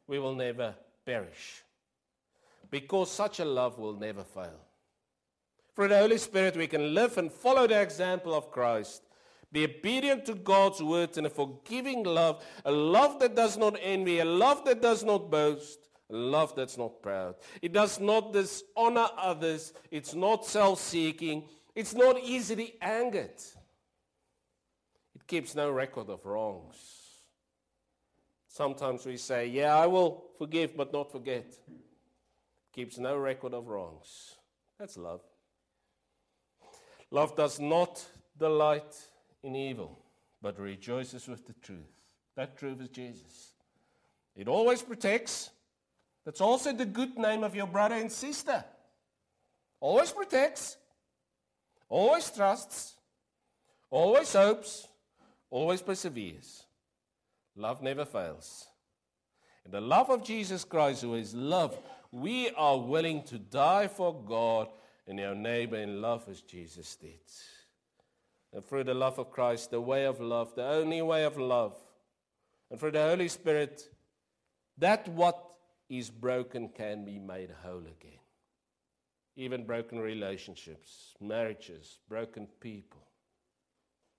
we 0.09 0.18
will 0.18 0.35
never 0.35 0.74
perish. 1.07 1.62
Because 2.68 3.12
such 3.12 3.38
a 3.38 3.44
love 3.44 3.79
will 3.79 3.96
never 3.96 4.24
fail. 4.24 4.59
Through 5.77 5.88
the 5.88 5.98
Holy 5.98 6.18
Spirit, 6.18 6.57
we 6.57 6.66
can 6.66 6.94
live 6.94 7.16
and 7.18 7.31
follow 7.31 7.68
the 7.68 7.81
example 7.81 8.35
of 8.35 8.50
Christ. 8.50 9.04
Be 9.55 9.64
obedient 9.64 10.27
to 10.27 10.35
God's 10.35 10.83
words 10.83 11.17
in 11.17 11.27
a 11.27 11.31
forgiving 11.31 12.03
love, 12.03 12.45
a 12.64 12.73
love 12.73 13.21
that 13.21 13.37
does 13.37 13.57
not 13.57 13.77
envy, 13.81 14.19
a 14.19 14.25
love 14.25 14.64
that 14.64 14.83
does 14.83 15.05
not 15.05 15.31
boast, 15.31 15.79
a 16.11 16.17
love 16.17 16.57
that's 16.57 16.77
not 16.77 17.01
proud. 17.01 17.37
It 17.62 17.73
does 17.73 18.01
not 18.01 18.33
dishonor 18.33 19.07
others, 19.17 19.73
it's 19.93 20.12
not 20.12 20.45
self 20.45 20.81
seeking, 20.81 21.45
it's 21.77 21.95
not 21.95 22.19
easily 22.21 22.75
angered 22.83 23.40
it 25.14 25.27
keeps 25.29 25.55
no 25.55 25.71
record 25.71 26.11
of 26.11 26.27
wrongs. 26.27 26.77
Sometimes 28.49 29.07
we 29.07 29.17
say, 29.17 29.47
Yeah, 29.47 29.77
I 29.77 29.87
will 29.87 30.25
forgive 30.37 30.77
but 30.77 30.93
not 30.93 31.12
forget. 31.12 31.47
Keeps 32.75 32.99
no 32.99 33.17
record 33.17 33.55
of 33.55 33.69
wrongs. 33.69 34.35
That's 34.81 34.97
love. 34.97 35.21
Love 37.12 37.37
does 37.37 37.61
not 37.61 38.05
delight 38.37 38.97
in 39.45 39.55
evil, 39.55 39.99
but 40.43 40.59
rejoices 40.59 41.29
with 41.29 41.47
the 41.47 41.53
truth. 41.63 41.79
That 42.37 42.59
truth 42.59 42.81
is 42.81 42.89
Jesus. 42.89 43.53
It 44.35 44.49
always 44.49 44.83
protects. 44.83 45.51
That's 46.25 46.41
also 46.41 46.73
the 46.73 46.87
good 46.87 47.17
name 47.17 47.45
of 47.45 47.55
your 47.55 47.67
brother 47.67 47.95
and 47.95 48.11
sister. 48.11 48.65
Always 49.81 50.11
protects, 50.11 50.79
always 51.89 52.31
trusts, 52.31 52.97
always 53.91 54.33
hopes, 54.33 54.89
always 55.51 55.83
perseveres. 55.83 56.65
Love 57.55 57.83
never 57.83 58.05
fails. 58.05 58.67
In 59.65 59.71
the 59.71 59.81
love 59.81 60.11
of 60.11 60.25
Jesus 60.25 60.65
Christ, 60.65 61.03
who 61.03 61.15
is 61.15 61.35
love, 61.35 61.79
we 62.11 62.51
are 62.51 62.79
willing 62.79 63.23
to 63.25 63.39
die 63.39 63.89
for 63.89 64.15
God 64.15 64.69
and 65.07 65.21
our 65.21 65.35
neighbor 65.35 65.77
in 65.77 66.01
love 66.01 66.25
as 66.29 66.41
Jesus 66.41 66.97
did. 66.97 67.21
And 68.55 68.64
through 68.64 68.85
the 68.85 68.95
love 68.95 69.19
of 69.19 69.31
Christ, 69.33 69.71
the 69.71 69.81
way 69.81 70.05
of 70.05 70.21
love, 70.21 70.55
the 70.55 70.64
only 70.64 71.03
way 71.03 71.25
of 71.25 71.37
love, 71.37 71.77
and 72.71 72.79
through 72.79 72.93
the 72.93 73.03
Holy 73.03 73.29
Spirit, 73.29 73.83
that 74.79 75.09
what 75.09 75.38
is 75.88 76.09
broken 76.09 76.69
can 76.69 77.05
be 77.05 77.19
made 77.19 77.51
whole 77.62 77.81
again. 77.81 78.21
Even 79.37 79.64
broken 79.64 79.99
relationships, 79.99 81.14
marriages, 81.21 81.99
broken 82.09 82.47
people. 82.61 83.03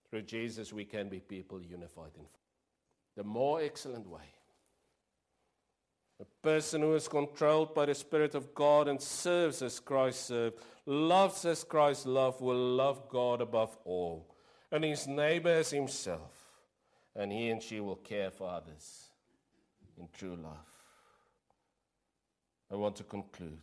Through 0.10 0.24
Jesus, 0.24 0.74
we 0.74 0.86
can 0.86 1.10
be 1.10 1.20
people 1.20 1.62
unified 1.62 2.12
in 2.18 2.26
the 3.16 3.24
more 3.24 3.62
excellent 3.62 4.08
way. 4.10 4.30
A 6.20 6.26
person 6.42 6.82
who 6.82 6.96
is 6.96 7.08
controlled 7.08 7.74
by 7.74 7.86
the 7.86 7.96
Spirit 7.96 8.36
of 8.36 8.54
God 8.54 8.88
and 8.88 9.02
serves 9.02 9.62
as 9.62 9.80
Christ 9.80 10.28
served, 10.28 10.58
loves 10.86 11.46
as 11.46 11.64
Christ 11.64 12.06
loved, 12.06 12.42
will 12.42 12.76
love 12.76 13.10
God 13.10 13.42
above 13.42 13.78
all, 13.86 14.36
and 14.72 14.84
his 14.84 15.08
neighbor 15.08 15.50
as 15.50 15.72
himself, 15.72 16.34
and 17.16 17.32
he 17.32 17.50
and 17.50 17.62
she 17.62 17.80
will 17.80 17.96
care 17.96 18.32
for 18.32 18.50
others 18.50 19.10
in 19.98 20.08
true 20.18 20.36
love. 20.36 20.68
I 22.72 22.76
want 22.76 22.96
to 22.98 23.04
conclude. 23.04 23.60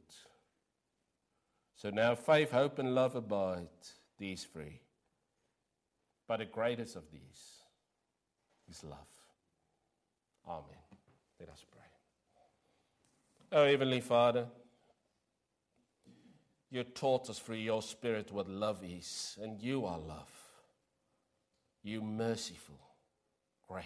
So 1.76 1.90
now 1.90 2.14
faith, 2.14 2.52
hope, 2.52 2.78
and 2.78 2.94
love 2.94 3.16
abide, 3.16 3.68
these 4.18 4.44
three. 4.44 4.80
But 6.28 6.38
the 6.38 6.44
greatest 6.46 6.96
of 6.96 7.10
these 7.10 7.62
is 8.70 8.84
love. 8.84 8.98
Amen. 10.48 10.64
Let 11.38 11.50
us 11.50 11.64
pray. 11.70 11.80
Oh, 13.52 13.66
Heavenly 13.66 14.00
Father, 14.00 14.46
you 16.72 16.84
taught 16.84 17.28
us 17.28 17.38
through 17.38 17.56
your 17.56 17.82
Spirit 17.82 18.32
what 18.32 18.48
love 18.48 18.82
is, 18.82 19.36
and 19.42 19.60
you 19.60 19.84
are 19.84 19.98
love. 19.98 20.32
You 21.82 22.00
merciful, 22.00 22.80
great. 23.68 23.84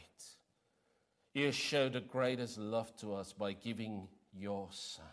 You 1.35 1.51
showed 1.51 1.94
the 1.94 2.01
greatest 2.01 2.59
love 2.59 2.96
to 2.99 3.14
us 3.14 3.33
by 3.33 3.55
giving 3.55 4.07
your 4.33 4.68
Son. 4.70 5.05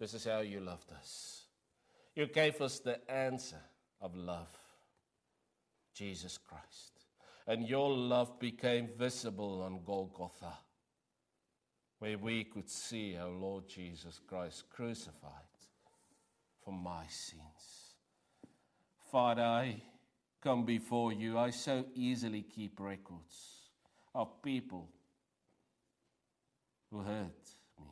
This 0.00 0.14
is 0.14 0.24
how 0.24 0.40
you 0.40 0.58
loved 0.58 0.90
us. 0.92 1.42
You 2.16 2.26
gave 2.26 2.60
us 2.60 2.80
the 2.80 2.98
answer 3.08 3.62
of 4.00 4.16
love. 4.16 4.50
Jesus 5.94 6.38
Christ. 6.38 7.04
And 7.46 7.68
your 7.68 7.88
love 7.88 8.40
became 8.40 8.88
visible 8.98 9.62
on 9.62 9.84
Golgotha, 9.84 10.58
where 12.00 12.18
we 12.18 12.42
could 12.42 12.68
see 12.68 13.16
our 13.16 13.28
Lord 13.28 13.68
Jesus 13.68 14.20
Christ 14.26 14.64
crucified 14.68 15.51
for 16.64 16.72
my 16.72 17.04
sins. 17.08 17.94
Father, 19.10 19.42
I 19.42 19.82
come 20.42 20.64
before 20.64 21.12
you. 21.12 21.38
I 21.38 21.50
so 21.50 21.84
easily 21.94 22.42
keep 22.42 22.80
records 22.80 23.70
of 24.14 24.42
people 24.42 24.88
who 26.90 27.00
hurt 27.00 27.48
me, 27.80 27.86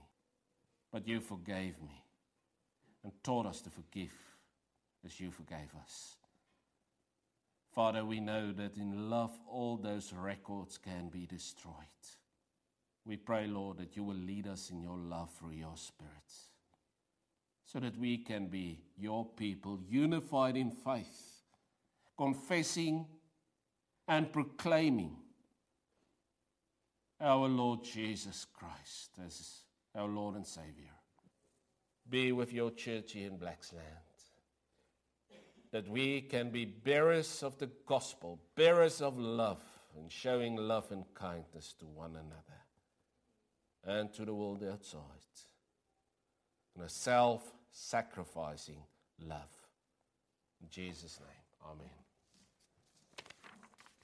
but 0.92 1.06
you 1.06 1.20
forgave 1.20 1.80
me 1.82 2.04
and 3.02 3.12
taught 3.22 3.46
us 3.46 3.60
to 3.62 3.70
forgive 3.70 4.14
as 5.04 5.18
you 5.18 5.30
forgave 5.30 5.74
us. 5.82 6.16
Father, 7.74 8.04
we 8.04 8.20
know 8.20 8.52
that 8.52 8.76
in 8.76 9.08
love 9.08 9.30
all 9.48 9.76
those 9.76 10.12
records 10.12 10.76
can 10.76 11.08
be 11.08 11.24
destroyed. 11.26 11.74
We 13.04 13.16
pray, 13.16 13.46
Lord, 13.46 13.78
that 13.78 13.96
you 13.96 14.04
will 14.04 14.16
lead 14.16 14.46
us 14.46 14.70
in 14.70 14.82
your 14.82 14.98
love 14.98 15.30
through 15.38 15.52
your 15.52 15.76
Spirit, 15.76 16.12
so 17.72 17.78
that 17.78 17.96
we 17.98 18.18
can 18.18 18.46
be 18.46 18.80
your 18.98 19.24
people, 19.24 19.78
unified 19.88 20.56
in 20.56 20.72
faith, 20.72 21.42
confessing 22.18 23.06
and 24.08 24.32
proclaiming 24.32 25.16
our 27.20 27.46
Lord 27.46 27.84
Jesus 27.84 28.44
Christ 28.52 29.10
as 29.24 29.60
our 29.94 30.08
Lord 30.08 30.34
and 30.34 30.46
Savior. 30.46 30.90
be 32.08 32.32
with 32.32 32.52
your 32.52 32.72
church 32.72 33.12
here 33.12 33.28
in 33.28 33.38
Blacksland. 33.38 33.84
That 35.70 35.88
we 35.88 36.22
can 36.22 36.50
be 36.50 36.64
bearers 36.64 37.44
of 37.44 37.56
the 37.58 37.70
gospel, 37.86 38.40
bearers 38.56 39.00
of 39.00 39.16
love, 39.16 39.62
and 39.96 40.10
showing 40.10 40.56
love 40.56 40.90
and 40.90 41.04
kindness 41.14 41.74
to 41.78 41.86
one 41.86 42.16
another 42.16 42.60
and 43.84 44.12
to 44.14 44.24
the 44.24 44.34
world 44.34 44.64
outside. 44.64 45.00
And 46.74 46.84
a 46.84 46.88
self 46.88 47.52
sacrificing 47.70 48.82
love. 49.18 49.54
In 50.60 50.68
Jesus' 50.70 51.18
name, 51.20 51.70
Amen. 51.70 51.99